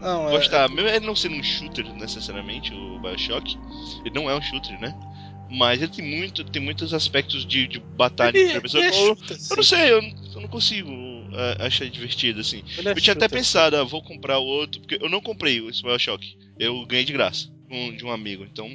[0.00, 0.68] Não, é, gostar.
[0.68, 3.56] Mesmo ele não sendo um shooter necessariamente, o Bioshock,
[4.04, 4.94] ele não é um shooter, né?
[5.50, 8.82] Mas ele tem muito, tem muitos aspectos de, de batalha em primeira pessoa.
[8.82, 9.76] é Eu, shooter, eu não sim.
[9.76, 10.90] sei, eu não, eu não consigo
[11.32, 12.62] é, achar divertido assim.
[12.84, 15.70] É Eu tinha até pensado, ah, vou comprar o outro, porque eu não comprei o
[15.70, 16.36] Bioshock.
[16.58, 18.68] Eu ganhei de graça um- de um amigo, então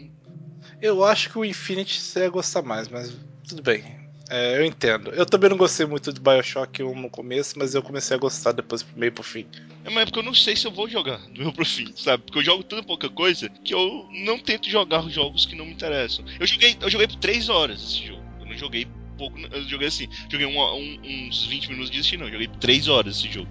[0.82, 3.14] Eu acho que o Infinity você ia gostar mais, mas
[3.48, 3.84] tudo bem.
[4.30, 5.10] É, eu entendo.
[5.10, 8.52] Eu também não gostei muito de Bioshock 1 no começo, mas eu comecei a gostar
[8.52, 9.48] depois pro meio pro fim.
[9.84, 12.24] É uma época eu não sei se eu vou jogar do meu pro fim, sabe?
[12.24, 15.72] Porque eu jogo tanta pouca coisa que eu não tento jogar jogos que não me
[15.74, 16.24] interessam.
[16.40, 18.24] Eu joguei, eu joguei por 3 horas esse jogo.
[18.40, 18.86] Eu não joguei
[19.20, 22.30] pouco, eu joguei assim, joguei uma- um- uns 20 minutos de assistir, não.
[22.32, 23.50] Joguei por 3 horas esse jogo.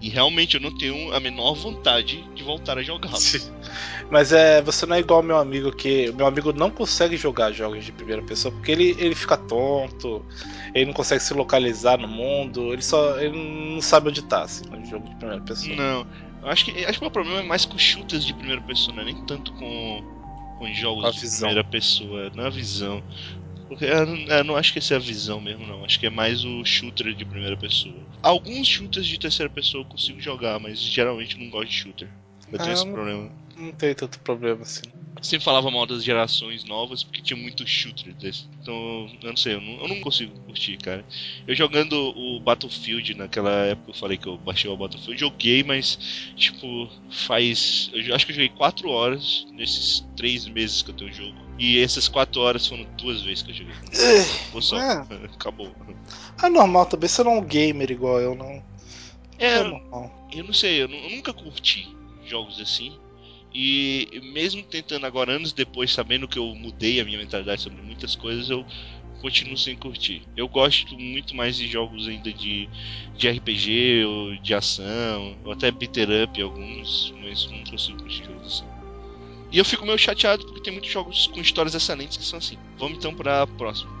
[0.00, 3.16] E realmente eu não tenho a menor vontade de voltar a jogá-lo.
[4.10, 6.12] Mas é, você não é igual ao meu amigo que.
[6.12, 10.24] Meu amigo não consegue jogar jogos de primeira pessoa porque ele, ele fica tonto,
[10.74, 13.18] ele não consegue se localizar no mundo, ele só.
[13.18, 15.74] ele não sabe onde tá, assim, no jogo de primeira pessoa.
[15.74, 16.06] Não.
[16.42, 18.96] Eu acho que, acho que o meu problema é mais com shooters de primeira pessoa,
[18.96, 19.04] né?
[19.04, 20.02] Nem tanto com,
[20.58, 23.02] com jogos de primeira pessoa, não a visão.
[23.68, 25.84] Porque eu, não- eu não acho que essa é a visão mesmo, não.
[25.84, 28.02] Acho que é mais o shooter de primeira pessoa.
[28.22, 32.08] Alguns shooters de terceira pessoa eu consigo jogar, mas geralmente eu não gosto de shooter.
[32.50, 33.32] Eu tenho Ah, esse não- problema.
[33.56, 34.82] Não tem tanto problema assim.
[35.16, 38.44] Eu sempre falava mal das gerações novas porque tinha muito shooter desse.
[38.62, 41.04] Então, eu não sei, eu não, eu não consigo curtir, cara.
[41.46, 45.98] Eu jogando o Battlefield naquela época, eu falei que eu baixei o Battlefield, joguei, mas,
[46.36, 47.90] tipo, faz.
[47.92, 51.47] Eu acho que eu joguei 4 horas nesses 3 meses que eu tenho o jogo.
[51.58, 53.74] E essas 4 horas foram duas vezes que eu joguei.
[54.52, 54.78] Vou só.
[54.78, 55.06] É.
[55.34, 55.74] Acabou.
[56.42, 58.62] É normal também, você não é um gamer igual eu, não.
[59.38, 60.28] É, É, normal.
[60.32, 61.88] eu não sei, eu nunca curti
[62.26, 62.96] jogos assim.
[63.52, 68.14] E mesmo tentando agora, anos depois, sabendo que eu mudei a minha mentalidade sobre muitas
[68.14, 68.64] coisas, eu
[69.20, 70.22] continuo sem curtir.
[70.36, 72.68] Eu gosto muito mais de jogos ainda de,
[73.16, 78.46] de RPG ou de ação, ou até beater up alguns, mas não consigo curtir jogos
[78.46, 78.77] assim.
[79.50, 82.58] E eu fico meio chateado porque tem muitos jogos com histórias excelentes que são assim.
[82.78, 83.97] Vamos então pra próxima.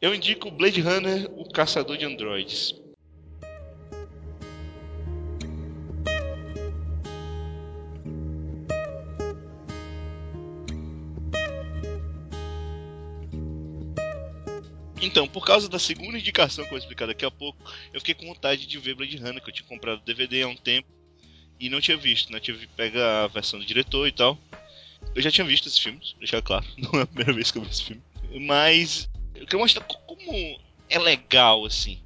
[0.00, 2.74] Eu indico Blade Runner, o caçador de androides.
[15.02, 18.14] Então, por causa da segunda indicação que eu vou explicar daqui a pouco, eu fiquei
[18.14, 20.88] com vontade de ver Blade Runner, que eu tinha comprado DVD há um tempo
[21.58, 22.38] e não tinha visto, né?
[22.38, 24.38] Eu tive pega a versão do diretor e tal.
[25.14, 27.62] Eu já tinha visto esses filmes, deixar claro, não é a primeira vez que eu
[27.62, 28.02] vi esse filme.
[28.46, 29.10] Mas
[29.40, 31.98] eu quero mostrar como é legal, assim.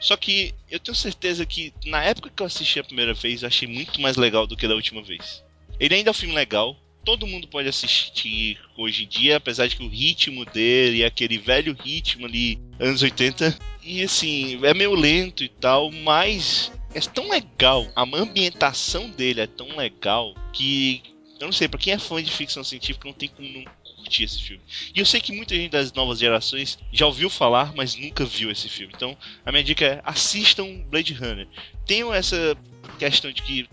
[0.00, 3.48] Só que eu tenho certeza que na época que eu assisti a primeira vez, eu
[3.48, 5.44] achei muito mais legal do que da última vez.
[5.78, 9.76] Ele ainda é um filme legal, todo mundo pode assistir hoje em dia, apesar de
[9.76, 13.58] que o ritmo dele é aquele velho ritmo ali, anos 80.
[13.82, 19.46] E assim, é meio lento e tal, mas é tão legal, a ambientação dele é
[19.46, 21.02] tão legal que
[21.40, 23.64] eu não sei, pra quem é fã de ficção científica não tem como não
[24.08, 24.62] curtir esse filme.
[24.94, 28.50] E eu sei que muita gente das novas gerações já ouviu falar, mas nunca viu
[28.50, 28.92] esse filme.
[28.96, 31.46] Então, a minha dica é assistam Blade Runner.
[31.86, 32.56] Tenham essa
[32.98, 33.68] questão de que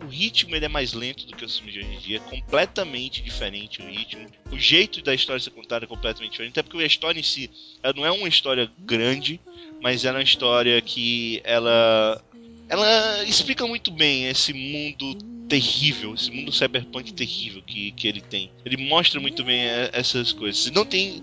[0.00, 3.20] o ritmo ele é mais lento do que os filmes de hoje em dia, completamente
[3.20, 4.28] diferente o ritmo.
[4.52, 7.50] O jeito da história ser contada é completamente diferente, até porque a história em si
[7.82, 9.40] ela não é uma história grande,
[9.82, 12.22] mas ela é uma história que ela
[12.68, 15.14] ela explica muito bem esse mundo
[15.48, 18.50] terrível, esse mundo cyberpunk terrível que, que ele tem.
[18.64, 19.60] Ele mostra muito bem
[19.92, 20.70] essas coisas.
[20.70, 21.22] Não tem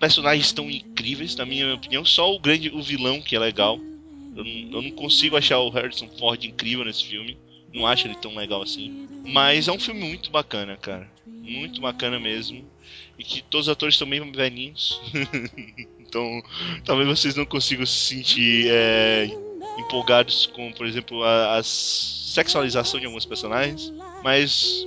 [0.00, 3.78] personagens tão incríveis, na minha opinião, só o grande o vilão que é legal.
[4.34, 7.36] Eu eu não consigo achar o Harrison Ford incrível nesse filme.
[7.72, 9.08] Não acho ele tão legal assim.
[9.24, 11.10] Mas é um filme muito bacana, cara.
[11.26, 12.64] Muito bacana mesmo.
[13.18, 15.00] E que todos os atores estão meio velhinhos.
[16.00, 16.42] então,
[16.84, 19.30] talvez vocês não consigam se sentir é,
[19.78, 23.92] empolgados com, por exemplo, a, a sexualização de alguns personagens.
[24.22, 24.86] Mas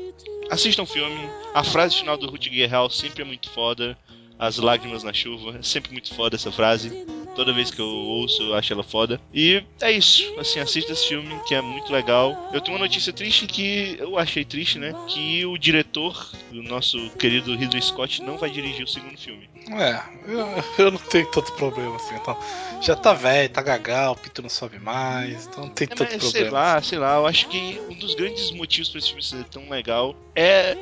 [0.49, 1.29] assistam o filme.
[1.53, 3.97] A frase final do Rutger Hauer sempre é muito foda.
[4.37, 7.05] As lágrimas na chuva, é sempre muito foda essa frase.
[7.35, 9.19] Toda vez que eu ouço, eu acho ela foda.
[9.33, 10.33] E é isso.
[10.39, 12.49] Assim, assista esse filme, que é muito legal.
[12.53, 14.93] Eu tenho uma notícia triste que eu achei triste, né?
[15.07, 19.49] Que o diretor, o nosso querido Ridley Scott, não vai dirigir o segundo filme.
[19.69, 20.47] É, eu,
[20.85, 22.15] eu não tenho tanto problema assim.
[22.15, 22.37] Então,
[22.81, 26.03] já tá velho, tá gagal, o pito não sobe mais, então não tem É, tanto
[26.13, 26.31] mas, problema.
[26.31, 27.15] sei lá, sei lá.
[27.17, 30.77] Eu acho que um dos grandes motivos para esse filme ser tão legal é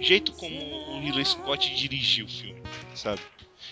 [0.00, 2.62] o jeito como o Ridley Scott dirigiu o filme,
[2.94, 3.20] sabe?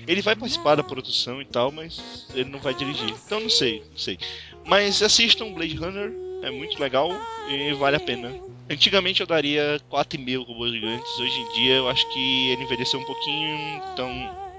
[0.07, 3.12] Ele vai participar da produção e tal, mas ele não vai dirigir.
[3.26, 4.18] Então não sei, não sei.
[4.64, 6.12] Mas assistam Blade Runner,
[6.43, 7.11] é muito legal
[7.49, 8.33] e vale a pena.
[8.70, 13.05] Antigamente eu daria 4,5 robôs gigantes, hoje em dia eu acho que ele envelheceu um
[13.05, 14.11] pouquinho, então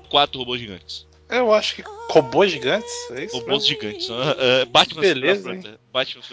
[0.09, 1.07] 4 robôs gigantes.
[1.29, 3.35] Eu acho que robôs gigantes, é isso?
[3.37, 3.67] Robôs mesmo?
[3.67, 4.09] gigantes.
[4.09, 5.79] ah, ah, Batman Beleza, Fruta.
[5.93, 6.23] Batman.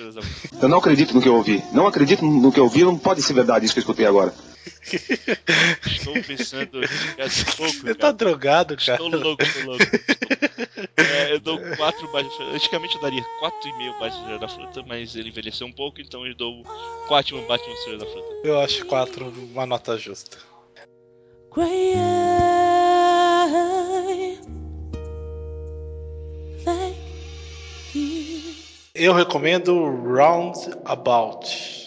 [0.63, 1.63] Eu não acredito no que eu ouvi.
[1.71, 2.83] Não acredito no que eu ouvi.
[2.83, 4.35] Não pode ser verdade isso que eu escutei agora.
[5.87, 6.89] Estou pensando em
[7.57, 7.73] pouco.
[7.73, 8.13] Você tá cara.
[8.13, 9.03] drogado, cara?
[9.03, 9.85] Estou louco, estou louco.
[10.97, 15.67] É, eu dou 4 Batman Antigamente eu daria 4,5 Batman da Fruta, mas ele envelheceu
[15.67, 16.63] um pouco, então eu dou
[17.09, 18.29] 4 Batman Filhos da Fruta.
[18.45, 20.39] Eu acho quatro uma nota justa.
[21.55, 21.99] Gray eye,
[26.67, 26.97] like
[27.95, 28.55] you.
[28.95, 31.86] Eu recomendo Roundabout.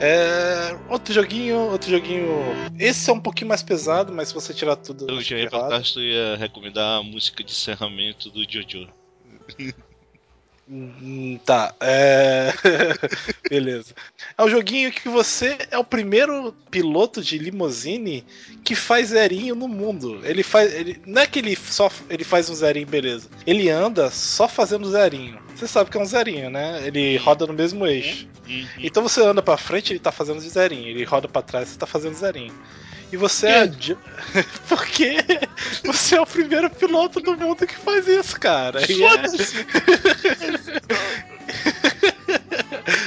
[0.00, 2.26] É, outro joguinho, outro joguinho.
[2.78, 5.08] Esse é um pouquinho mais pesado, mas se você tirar tudo.
[5.08, 8.88] Eu já ia perguntar se tu ia recomendar a música de encerramento do Jojo.
[10.74, 12.50] Hum, Tá, é.
[13.50, 13.94] Beleza.
[14.38, 18.24] É um joguinho que você é o primeiro piloto de limousine
[18.64, 20.20] que faz zerinho no mundo.
[20.24, 20.72] Ele faz.
[20.72, 23.28] Ele, não é que ele só ele faz um zerinho, beleza.
[23.46, 25.38] Ele anda só fazendo zerinho.
[25.54, 26.80] Você sabe que é um zerinho, né?
[26.86, 28.26] Ele roda no mesmo eixo.
[28.48, 28.66] Uhum.
[28.78, 30.88] Então você anda pra frente, ele tá fazendo zerinho.
[30.88, 32.54] Ele roda pra trás, você tá fazendo zerinho.
[33.12, 33.68] E você é.
[34.66, 35.16] Porque
[35.84, 38.80] você é o primeiro piloto do mundo que faz isso, cara.
[38.80, 38.86] É...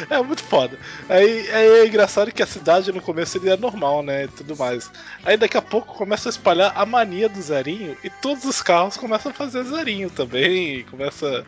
[0.10, 0.78] é muito foda.
[1.10, 4.26] Aí, aí é engraçado que a cidade no começo ele é normal, né?
[4.26, 4.92] E tudo mais.
[5.24, 8.98] Aí daqui a pouco começa a espalhar a mania do zerinho e todos os carros
[8.98, 10.78] começam a fazer zerinho também.
[10.78, 11.44] E começa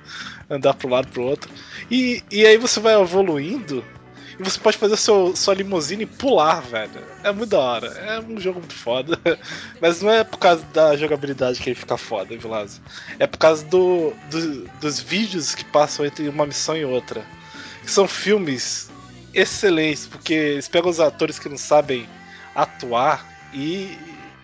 [0.50, 1.52] a andar pro lado pro outro.
[1.92, 3.86] E, e aí você vai evoluindo
[4.40, 7.02] e você pode fazer seu, sua limusine pular, velho.
[7.24, 7.88] É muito da hora.
[7.88, 9.20] É um jogo muito foda.
[9.82, 12.82] Mas não é por causa da jogabilidade que ele fica foda, Vilazo.
[13.20, 17.26] É por causa do, do- dos vídeos que passam entre uma missão e outra.
[17.84, 18.90] Que são filmes
[19.34, 22.08] excelentes, porque eles pegam os atores que não sabem
[22.56, 23.98] atuar e.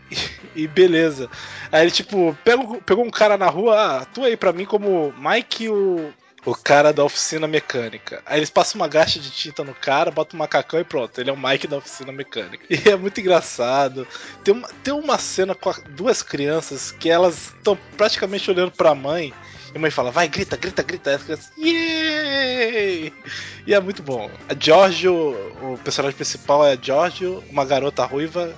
[0.55, 1.27] E beleza.
[1.71, 5.11] Aí ele, tipo, pega, pegou um cara na rua, ah, atua aí pra mim como
[5.17, 6.13] Mike o
[6.45, 8.21] O cara da oficina mecânica.
[8.25, 11.19] Aí eles passam uma gacha de tinta no cara, botam um macacão e pronto.
[11.19, 12.65] Ele é o Mike da oficina mecânica.
[12.69, 14.05] E é muito engraçado.
[14.43, 19.33] Tem uma, tem uma cena com duas crianças que elas estão praticamente olhando pra mãe.
[19.73, 21.11] E a mãe fala, vai, grita, grita, grita.
[21.11, 23.13] Aí as crianças, Yay!
[23.65, 24.29] E é muito bom.
[24.49, 25.13] A Giorgio,
[25.61, 28.53] o personagem principal é a Giorgio, uma garota ruiva,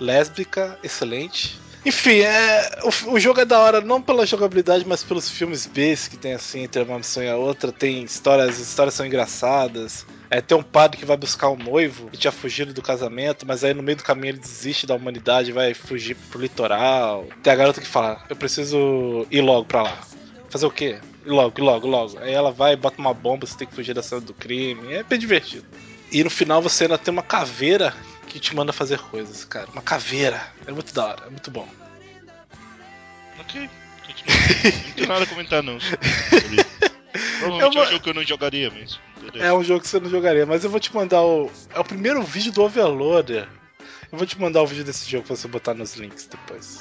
[0.00, 1.60] lésbica, excelente.
[1.88, 5.96] Enfim, é, o, o jogo é da hora não pela jogabilidade, mas pelos filmes B
[6.10, 7.72] que tem assim entre uma missão e a outra.
[7.72, 10.04] Tem histórias, as histórias são engraçadas.
[10.28, 13.64] É, tem um padre que vai buscar um noivo que tinha fugido do casamento, mas
[13.64, 17.24] aí no meio do caminho ele desiste da humanidade vai fugir pro litoral.
[17.42, 19.98] Tem a garota que fala: Eu preciso ir logo pra lá.
[20.50, 20.98] Fazer o quê?
[21.24, 22.18] Ir logo, ir logo, logo.
[22.18, 24.92] Aí ela vai, bota uma bomba, você tem que fugir da cena do crime.
[24.92, 25.64] É bem divertido.
[26.12, 27.94] E no final você ainda tem uma caveira
[28.28, 29.68] que te manda fazer coisas, cara.
[29.72, 30.40] Uma caveira.
[30.66, 31.68] É muito da hora, é muito bom.
[33.40, 35.78] Ok, não tenho nada a comentar, não.
[35.78, 36.66] Provavelmente
[37.40, 39.00] Eu vou- é um jogo que eu não jogaria, mas.
[39.34, 41.50] É um jogo que você não jogaria, mas eu vou te mandar o.
[41.74, 43.48] É o primeiro vídeo do Overloader.
[44.10, 46.80] Eu vou te mandar o vídeo desse jogo pra você botar nos links depois.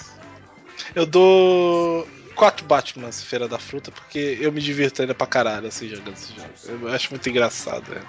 [0.95, 2.07] Eu dou.
[2.35, 6.33] Quatro Batmans Feira da Fruta, porque eu me divirto ainda pra caralho assim jogando esse
[6.35, 6.83] jogo.
[6.85, 8.01] Eu acho muito engraçado, é.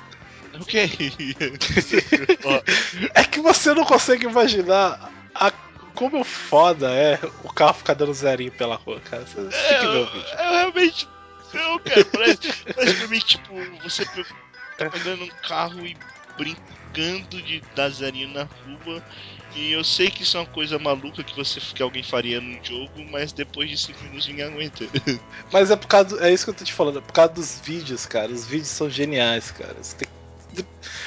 [0.60, 0.90] Ok.
[3.14, 5.50] É que você não consegue imaginar a,
[5.94, 9.24] como foda é o carro ficar dando zerinho pela rua, cara.
[9.26, 10.28] Você tem É, que ver eu, o vídeo.
[10.38, 11.08] eu realmente.
[11.54, 12.04] Eu quero.
[12.06, 12.38] Parece,
[12.74, 15.96] parece pra mim, tipo, você tá pegando um carro e
[16.36, 18.42] brincando de dar zerinho na
[18.84, 19.02] rua.
[19.56, 22.58] E eu sei que isso é uma coisa maluca que você que alguém faria num
[22.62, 24.84] jogo, mas depois de 5 minutos ninguém aguenta.
[25.50, 26.10] Mas é por causa.
[26.16, 28.30] do- é isso que eu tô te falando, é por causa dos vídeos, cara.
[28.30, 29.74] Os vídeos são geniais, cara.
[29.82, 30.17] Você, tem que-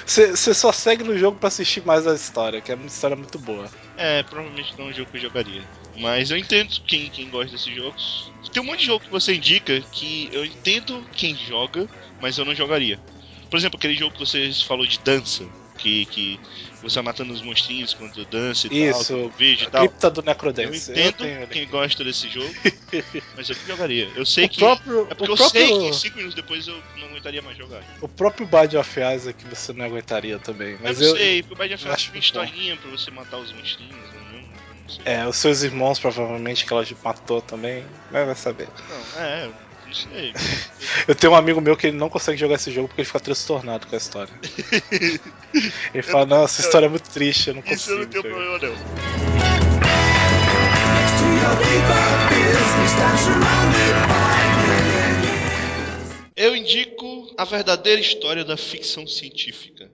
[0.05, 3.39] você, só segue no jogo pra assistir mais a história, que é uma história muito
[3.39, 3.71] boa.
[3.97, 5.67] É, provavelmente não é um jogo que eu jogaria.
[5.97, 8.31] Mas eu entendo quem, quem gosta desses jogos.
[8.51, 11.87] Tem um monte de jogo que você indica que eu entendo quem joga,
[12.19, 12.99] mas eu não jogaria.
[13.49, 15.45] Por exemplo, aquele jogo que você falou de dança,
[15.81, 16.39] que, que
[16.81, 19.87] você vai matando os monstrinhos quando dança e Isso, tal, vídeo e tal.
[19.87, 20.91] cripta do Eu Necrodance.
[20.91, 22.53] entendo tenho ele quem gosta desse jogo,
[23.35, 24.09] mas eu não jogaria.
[24.15, 24.59] Eu sei o que.
[24.59, 27.83] próprio, é porque eu sei próprio, que 5 minutos depois eu não aguentaria mais jogar.
[28.01, 30.77] o próprio Bad of Isaac você não aguentaria também.
[30.81, 32.25] Mas eu eu, sei, porque o Bad of eu acho tem bom.
[32.25, 34.21] historinha pra você matar os monstrinhos, né?
[34.31, 35.03] não, sei.
[35.05, 37.85] É, os seus irmãos provavelmente que ela matou também.
[38.11, 38.69] Mas vai saber.
[38.89, 39.49] Não, é,
[41.07, 43.19] Eu tenho um amigo meu que ele não consegue jogar esse jogo porque ele fica
[43.19, 44.33] transtornado com a história.
[45.93, 47.99] Ele fala, não, essa história é muito triste, eu não Isso eu consigo.
[47.99, 49.81] não tenho jogar." problema não.
[56.35, 59.91] Eu indico a verdadeira história da ficção científica.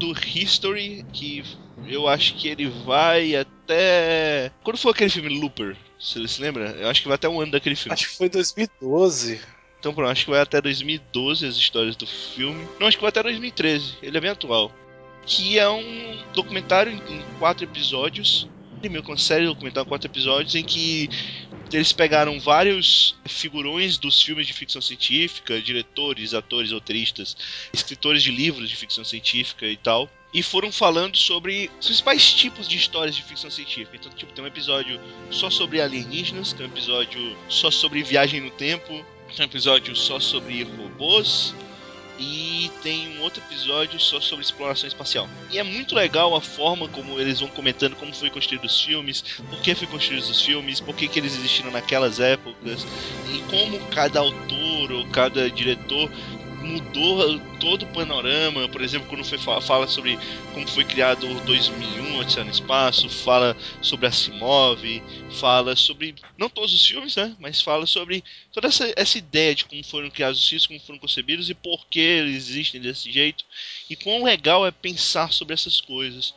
[0.00, 1.44] Do History que
[1.86, 4.50] eu acho que ele vai até.
[4.64, 5.76] Quando foi aquele filme Looper?
[5.98, 6.70] Você se lembra?
[6.70, 7.92] Eu acho que vai até um ano daquele filme.
[7.92, 9.40] Acho que foi 2012.
[9.78, 12.66] Então pronto, acho que vai até 2012 as histórias do filme.
[12.78, 13.98] Não, acho que vai até 2013.
[14.02, 14.72] Ele é bem atual.
[15.26, 18.48] Que é um documentário em quatro episódios.
[18.82, 21.10] Meio que uma série documental em quatro episódios em que
[21.72, 27.36] eles pegaram vários figurões dos filmes de ficção científica, diretores, atores, roteiristas,
[27.72, 32.68] escritores de livros de ficção científica e tal, e foram falando sobre os principais tipos
[32.68, 33.96] de histórias de ficção científica.
[33.96, 35.00] Então, tipo, tem um episódio
[35.30, 38.88] só sobre alienígenas, tem um episódio só sobre viagem no tempo,
[39.36, 41.54] tem um episódio só sobre robôs
[42.20, 45.26] e tem um outro episódio só sobre exploração espacial.
[45.50, 49.22] E é muito legal a forma como eles vão comentando como foi construído os filmes,
[49.48, 52.86] por que foi construídos os filmes, por que, que eles existiram naquelas épocas
[53.32, 56.10] e como cada autor ou cada diretor
[56.60, 60.18] mudou todo o panorama, por exemplo, quando foi fa- fala sobre
[60.52, 64.82] como foi criado o 2001, Odisseia no Espaço, fala sobre Asimov,
[65.40, 69.64] fala sobre não todos os filmes, né, mas fala sobre toda essa, essa ideia de
[69.64, 73.44] como foram criados os filmes, como foram concebidos e por que eles existem desse jeito
[73.88, 76.34] e quão legal é pensar sobre essas coisas.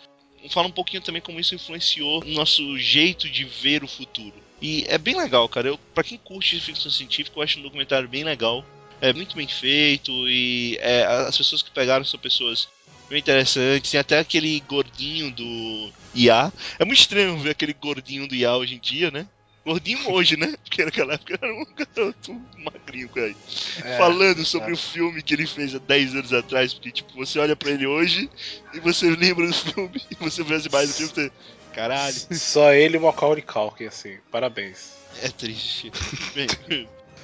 [0.49, 4.33] Fala um pouquinho também como isso influenciou o nosso jeito de ver o futuro.
[4.61, 5.69] E é bem legal, cara.
[5.69, 8.65] Eu, pra quem curte ficção científica, eu acho um documentário bem legal.
[9.03, 12.69] É muito bem feito e é, as pessoas que pegaram são pessoas
[13.09, 13.91] bem interessantes.
[13.91, 16.53] Tem até aquele gordinho do IA.
[16.79, 19.27] É muito estranho ver aquele gordinho do IA hoje em dia, né?
[19.65, 20.55] Gordinho hoje, né?
[20.63, 23.35] Porque naquela época era um garoto magrinho, cara.
[23.83, 26.73] É, Falando sobre o filme que ele fez há 10 anos atrás.
[26.73, 28.29] Porque, tipo, você olha pra ele hoje
[28.73, 31.31] e você lembra do filme e você vê as imagens do filme e você.
[31.73, 34.17] Caralho, Só ele e o Macaulay Culkin, assim.
[34.31, 34.93] Parabéns.
[35.21, 35.91] é triste.
[36.33, 36.47] Bem,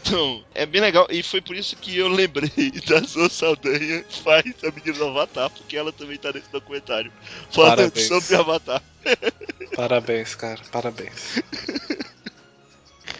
[0.02, 1.08] Então, é bem legal.
[1.10, 2.50] E foi por isso que eu lembrei
[2.88, 7.12] da Zoe Saldanha faz a menina do Avatar, porque ela também tá nesse documentário.
[7.52, 8.08] Falando Parabéns.
[8.08, 8.84] sobre Avatar.
[9.76, 10.62] Parabéns, cara.
[10.72, 11.41] Parabéns.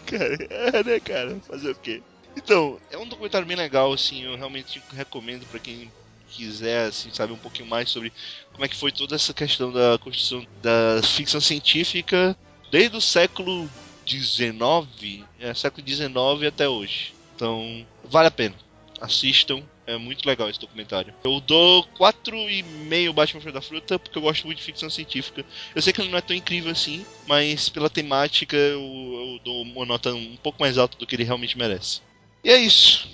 [0.06, 1.36] Cara, é, né, cara?
[1.46, 2.02] Fazer o quê?
[2.36, 5.90] Então, é um documentário bem legal, assim, eu realmente recomendo pra quem
[6.28, 8.12] quiser, assim, saber um pouquinho mais sobre
[8.52, 12.36] como é que foi toda essa questão da construção da ficção científica
[12.70, 13.68] desde o século
[14.10, 17.14] XIX, é, século XIX até hoje.
[17.34, 18.54] Então, vale a pena.
[19.00, 21.12] Assistam, é muito legal esse documentário.
[21.24, 25.44] Eu dou 4,5 Batman Filho da Fruta porque eu gosto muito de ficção científica.
[25.74, 29.62] Eu sei que ele não é tão incrível assim, mas pela temática eu, eu dou
[29.62, 32.00] uma nota um pouco mais alta do que ele realmente merece.
[32.44, 33.08] E é isso.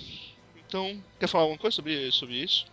[0.67, 2.65] Então, quer falar alguma coisa sobre, sobre isso?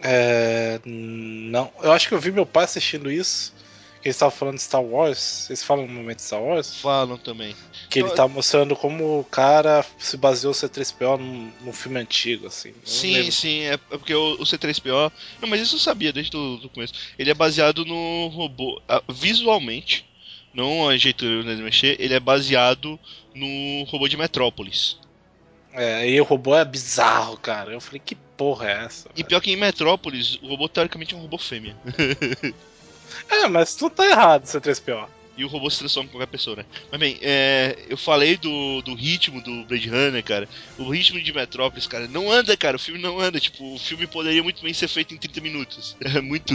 [0.00, 0.80] É.
[0.84, 1.70] Não.
[1.82, 3.54] Eu acho que eu vi meu pai assistindo isso.
[4.02, 5.18] Que eles estavam falando de Star Wars.
[5.18, 6.74] Vocês falam no momento de Star Wars?
[6.74, 7.54] Falam também.
[7.88, 12.48] Que ele tá mostrando como o cara se baseou o C3PO num, num filme antigo,
[12.48, 12.74] assim.
[12.84, 15.12] Sim, sim, é é porque o, o C3PO.
[15.40, 16.94] Não, mas isso eu sabia desde o começo.
[17.16, 18.82] Ele é baseado no robô.
[18.88, 20.04] ah, Visualmente,
[20.52, 22.98] não a jeito de mexer, ele é baseado
[23.32, 24.98] no robô de Metrópolis.
[25.72, 27.72] É, e o robô é bizarro, cara.
[27.72, 29.08] Eu falei, que porra é essa?
[29.16, 31.76] E pior que em Metrópolis, o robô teoricamente é um robô fêmea.
[33.28, 35.08] É, mas tu tá errado, C3PO.
[35.36, 36.66] E o robô se transforma em qualquer pessoa, né?
[36.90, 40.46] Mas bem, é, eu falei do, do ritmo do Blade Runner, cara.
[40.76, 42.76] O ritmo de Metrópolis, cara, não anda, cara.
[42.76, 43.40] O filme não anda.
[43.40, 45.96] Tipo, o filme poderia muito bem ser feito em 30 minutos.
[46.04, 46.54] É muito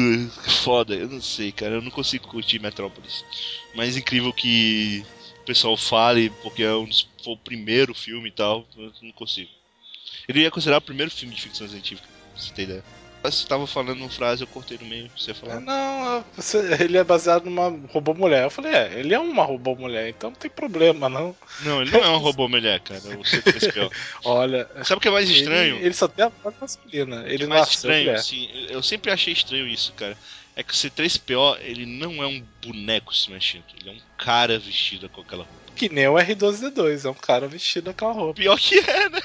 [0.63, 0.93] foda.
[0.93, 1.75] Eu não sei, cara.
[1.75, 3.25] Eu não consigo curtir Metrópolis.
[3.73, 5.03] Mas incrível que
[5.41, 8.67] o pessoal fale, porque é um dos, foi o primeiro filme e tal.
[8.77, 9.49] Eu não consigo.
[10.27, 12.83] Ele ia considerar o primeiro filme de ficção científica, pra você ter ideia.
[13.31, 15.59] Você tava falando uma frase, eu cortei no meio pra você falar.
[15.59, 18.43] Não, você- ele é baseado numa robô mulher.
[18.43, 21.35] Eu falei, é, ele é uma robô mulher, então não tem problema, não.
[21.61, 23.01] Não, ele não é um robô mulher, cara.
[23.05, 23.91] É o C3PO.
[24.25, 24.67] Olha.
[24.83, 25.75] Sabe o que é mais estranho?
[25.77, 27.23] Ele, ele só tem a voz masculina.
[27.27, 30.17] Ele é não mais nasceu estranho, assim, eu sempre achei estranho isso, cara.
[30.55, 33.63] É que o C3PO, ele não é um boneco se mexendo.
[33.79, 35.57] Ele é um cara vestido com aquela roupa.
[35.75, 38.33] Que nem o R2D2, é um cara vestido daquela roupa.
[38.41, 39.19] Pior que é, né?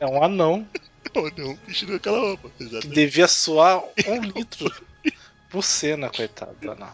[0.00, 0.68] É um anão
[1.36, 2.50] Não, vestido com aquela roupa.
[2.56, 2.94] que Exatamente.
[2.94, 4.72] devia suar um litro
[5.50, 6.92] por cena, coitado do anão.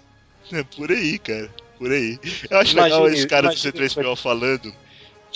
[0.52, 1.50] É por aí, cara.
[1.78, 2.18] Por aí.
[2.50, 4.74] Eu acho Imagine- legal esse cara do imagine- C3PO falando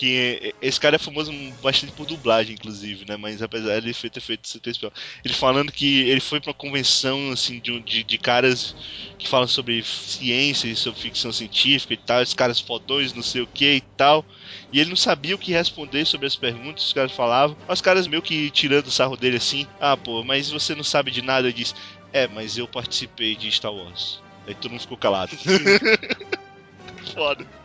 [0.00, 1.30] que esse cara é famoso
[1.62, 3.18] bastante por dublagem, inclusive, né?
[3.18, 4.90] Mas apesar de ter feito C3PO,
[5.22, 8.74] ele falando que ele foi pra uma convenção, assim, de, de, de caras
[9.18, 13.42] que falam sobre ciência e sobre ficção científica e tal, esses caras fodões, não sei
[13.42, 14.24] o que e tal.
[14.72, 17.54] E ele não sabia o que responder sobre as perguntas que os caras falavam.
[17.68, 21.10] Os caras meio que tirando o sarro dele assim, ah, pô, mas você não sabe
[21.10, 21.74] de nada, ele disse,
[22.10, 24.22] é, mas eu participei de Star Wars.
[24.46, 25.36] Aí todo mundo ficou calado.
[27.12, 27.59] Foda.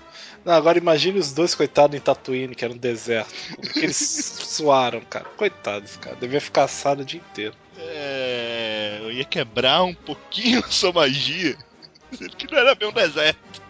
[0.46, 3.34] Não, agora imagine os dois coitados em Tatooine, que era um deserto.
[3.76, 3.98] Eles
[4.46, 5.26] suaram, cara.
[5.36, 6.16] Coitados, cara.
[6.16, 7.56] Devia ficar assado o dia inteiro.
[7.78, 11.58] É, eu ia quebrar um pouquinho a sua magia.
[12.16, 13.66] Sendo que não era bem um deserto.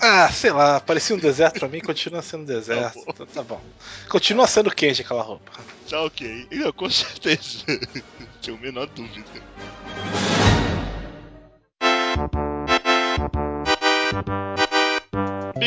[0.00, 3.00] Ah, sei lá, parecia um deserto pra mim, continua sendo deserto.
[3.06, 3.60] Tá Tá, tá bom.
[4.08, 5.52] Continua sendo quente aquela roupa.
[5.88, 6.48] Tá ok.
[6.50, 7.64] Não, com certeza.
[8.42, 9.24] Tenho a menor dúvida.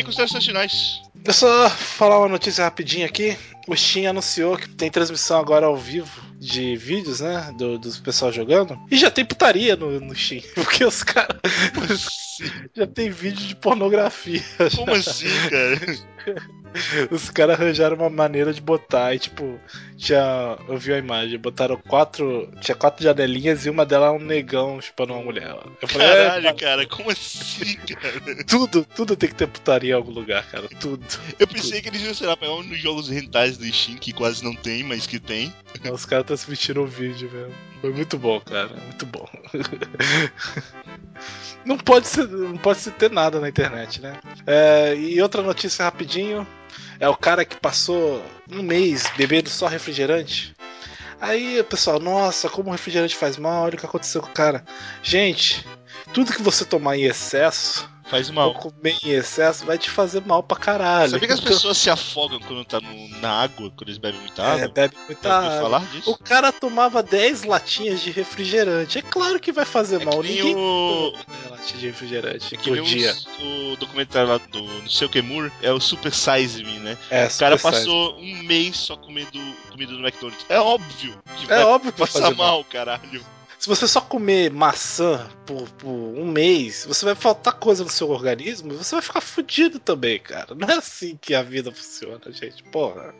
[0.04, 1.02] Considerações finais.
[1.26, 3.38] Eu só falar uma notícia rapidinha aqui.
[3.68, 7.54] O Steam anunciou que tem transmissão agora ao vivo de vídeos, né?
[7.58, 8.80] Do, dos pessoal jogando.
[8.90, 10.42] E já tem putaria no, no Steam.
[10.56, 11.38] Porque os caras.
[12.76, 14.42] já tem vídeo de pornografia.
[14.76, 16.40] Como assim, cara?
[17.12, 19.14] Os caras arranjaram uma maneira de botar.
[19.14, 19.60] E tipo,
[19.98, 20.58] tinha.
[20.68, 22.50] Eu vi a imagem, botaram quatro.
[22.62, 25.56] Tinha quatro janelinhas e uma delas é um negão chupando uma mulher.
[25.82, 28.44] Eu falei, é, Caralho, cara, como assim, cara?
[28.46, 30.68] tudo, tudo tem que ter putaria em algum lugar, cara.
[30.80, 31.06] Tudo.
[31.38, 34.14] Eu pensei que eles iam, sei lá, pegar um dos jogos rentais do Steam, que
[34.14, 35.54] quase não tem, mas que tem.
[35.92, 37.54] Os caras transmitiram o vídeo mesmo.
[37.82, 38.70] Foi muito bom, cara.
[38.70, 39.28] Muito bom.
[41.66, 44.18] Não pode, ser, não pode se ter nada na internet, né?
[44.48, 46.48] É, e outra notícia rapidinho.
[47.00, 50.56] É o cara que passou um mês bebendo só refrigerante.
[51.22, 54.34] Aí o pessoal, nossa, como o refrigerante faz mal, olha o que aconteceu com o
[54.34, 54.64] cara.
[55.04, 55.66] Gente,
[56.14, 58.54] tudo que você tomar em excesso, Faz ou mal.
[58.56, 61.12] comer em excesso, vai te fazer mal pra caralho.
[61.12, 64.20] Sabia que as Então, pessoas se afogam quando tá no- na água, quando eles bebem
[64.20, 64.66] muita água?
[64.66, 65.62] é, bebe muita água.
[65.62, 66.10] falar disso?
[66.12, 68.98] O cara tomava 10 latinhas de refrigerante.
[68.98, 70.22] É claro que vai fazer É mal.
[70.22, 73.16] que Ninguém o- toma 10 latinhas de refrigerante É que por dia.
[73.42, 76.98] o, o documentário lá do no seu Kemur é o Super Size Me, né?
[77.12, 79.40] É, O cara passou um mês só comendo
[79.72, 80.46] comida no McDonald's.
[80.50, 81.52] É óbvio que size.
[81.52, 82.64] É vai óbvio que passar fazer mal, mal.
[82.64, 83.24] caralho.
[83.60, 88.10] Se você só comer maçã por, por um mês, você vai faltar coisa no seu
[88.10, 90.56] organismo e você vai ficar fudido também, cara.
[90.56, 92.64] Não é assim que a vida funciona, gente.
[92.64, 93.14] Porra.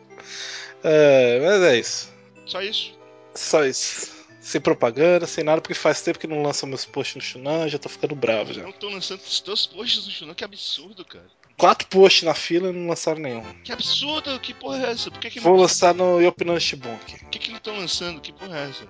[0.82, 2.10] É, mas é isso.
[2.46, 2.98] Só isso.
[3.36, 4.19] Só isso.
[4.50, 7.78] Sem propaganda, sem nada, porque faz tempo que não lançam meus posts no Shunan, já
[7.78, 8.64] tô ficando bravo já.
[8.64, 11.28] Não tô lançando os teus posts no Shunan, que absurdo, cara.
[11.56, 13.44] Quatro posts na fila e não lançaram nenhum.
[13.64, 15.12] Que absurdo, que porra é essa?
[15.12, 17.20] Por que que Vou não, lançar no Yopinando Shibunki.
[17.20, 18.20] por que que não estão lançando?
[18.20, 18.88] Que porra é essa?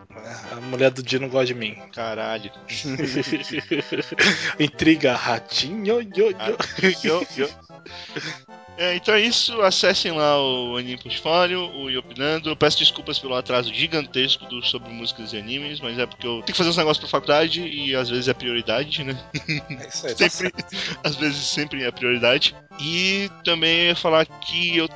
[0.54, 1.76] A mulher do dia não gosta de mim.
[1.92, 2.50] Caralho.
[4.58, 6.30] Intriga, ratinho, yo, yo.
[7.04, 7.69] Yo, yo.
[8.78, 12.50] É, então é isso, acessem lá o Anime Portfólio, o Yopinando.
[12.50, 16.36] Eu peço desculpas pelo atraso gigantesco do, sobre músicas e animes, mas é porque eu
[16.36, 19.18] tenho que fazer uns negócios pra faculdade e às vezes é prioridade, né?
[19.50, 20.66] É isso aí, tá sempre,
[21.04, 22.56] às vezes sempre é prioridade.
[22.80, 24.88] E também eu ia falar que eu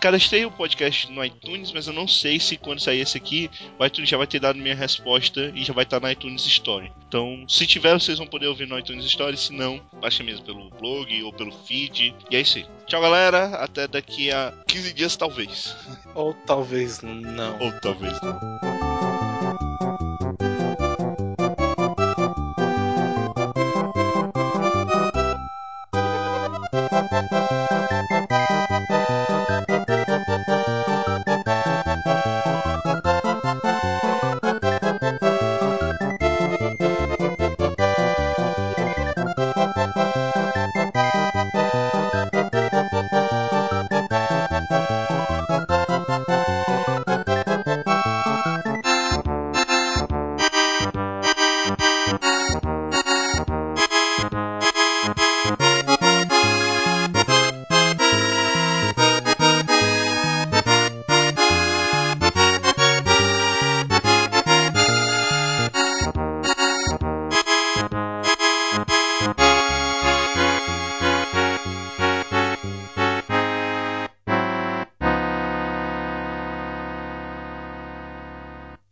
[0.00, 3.84] cadastrei o podcast no iTunes, mas eu não sei se quando sair esse aqui, o
[3.84, 6.90] iTunes já vai ter dado minha resposta e já vai estar na iTunes Store.
[7.08, 10.70] Então, se tiver, vocês vão poder ouvir no iTunes Store, se não, baixa mesmo pelo
[10.70, 12.14] blog ou pelo feed.
[12.30, 12.66] E é isso aí.
[12.86, 13.46] Tchau, galera.
[13.56, 15.76] Até daqui a 15 dias, talvez.
[16.14, 17.58] Ou talvez não.
[17.60, 19.15] Ou talvez não.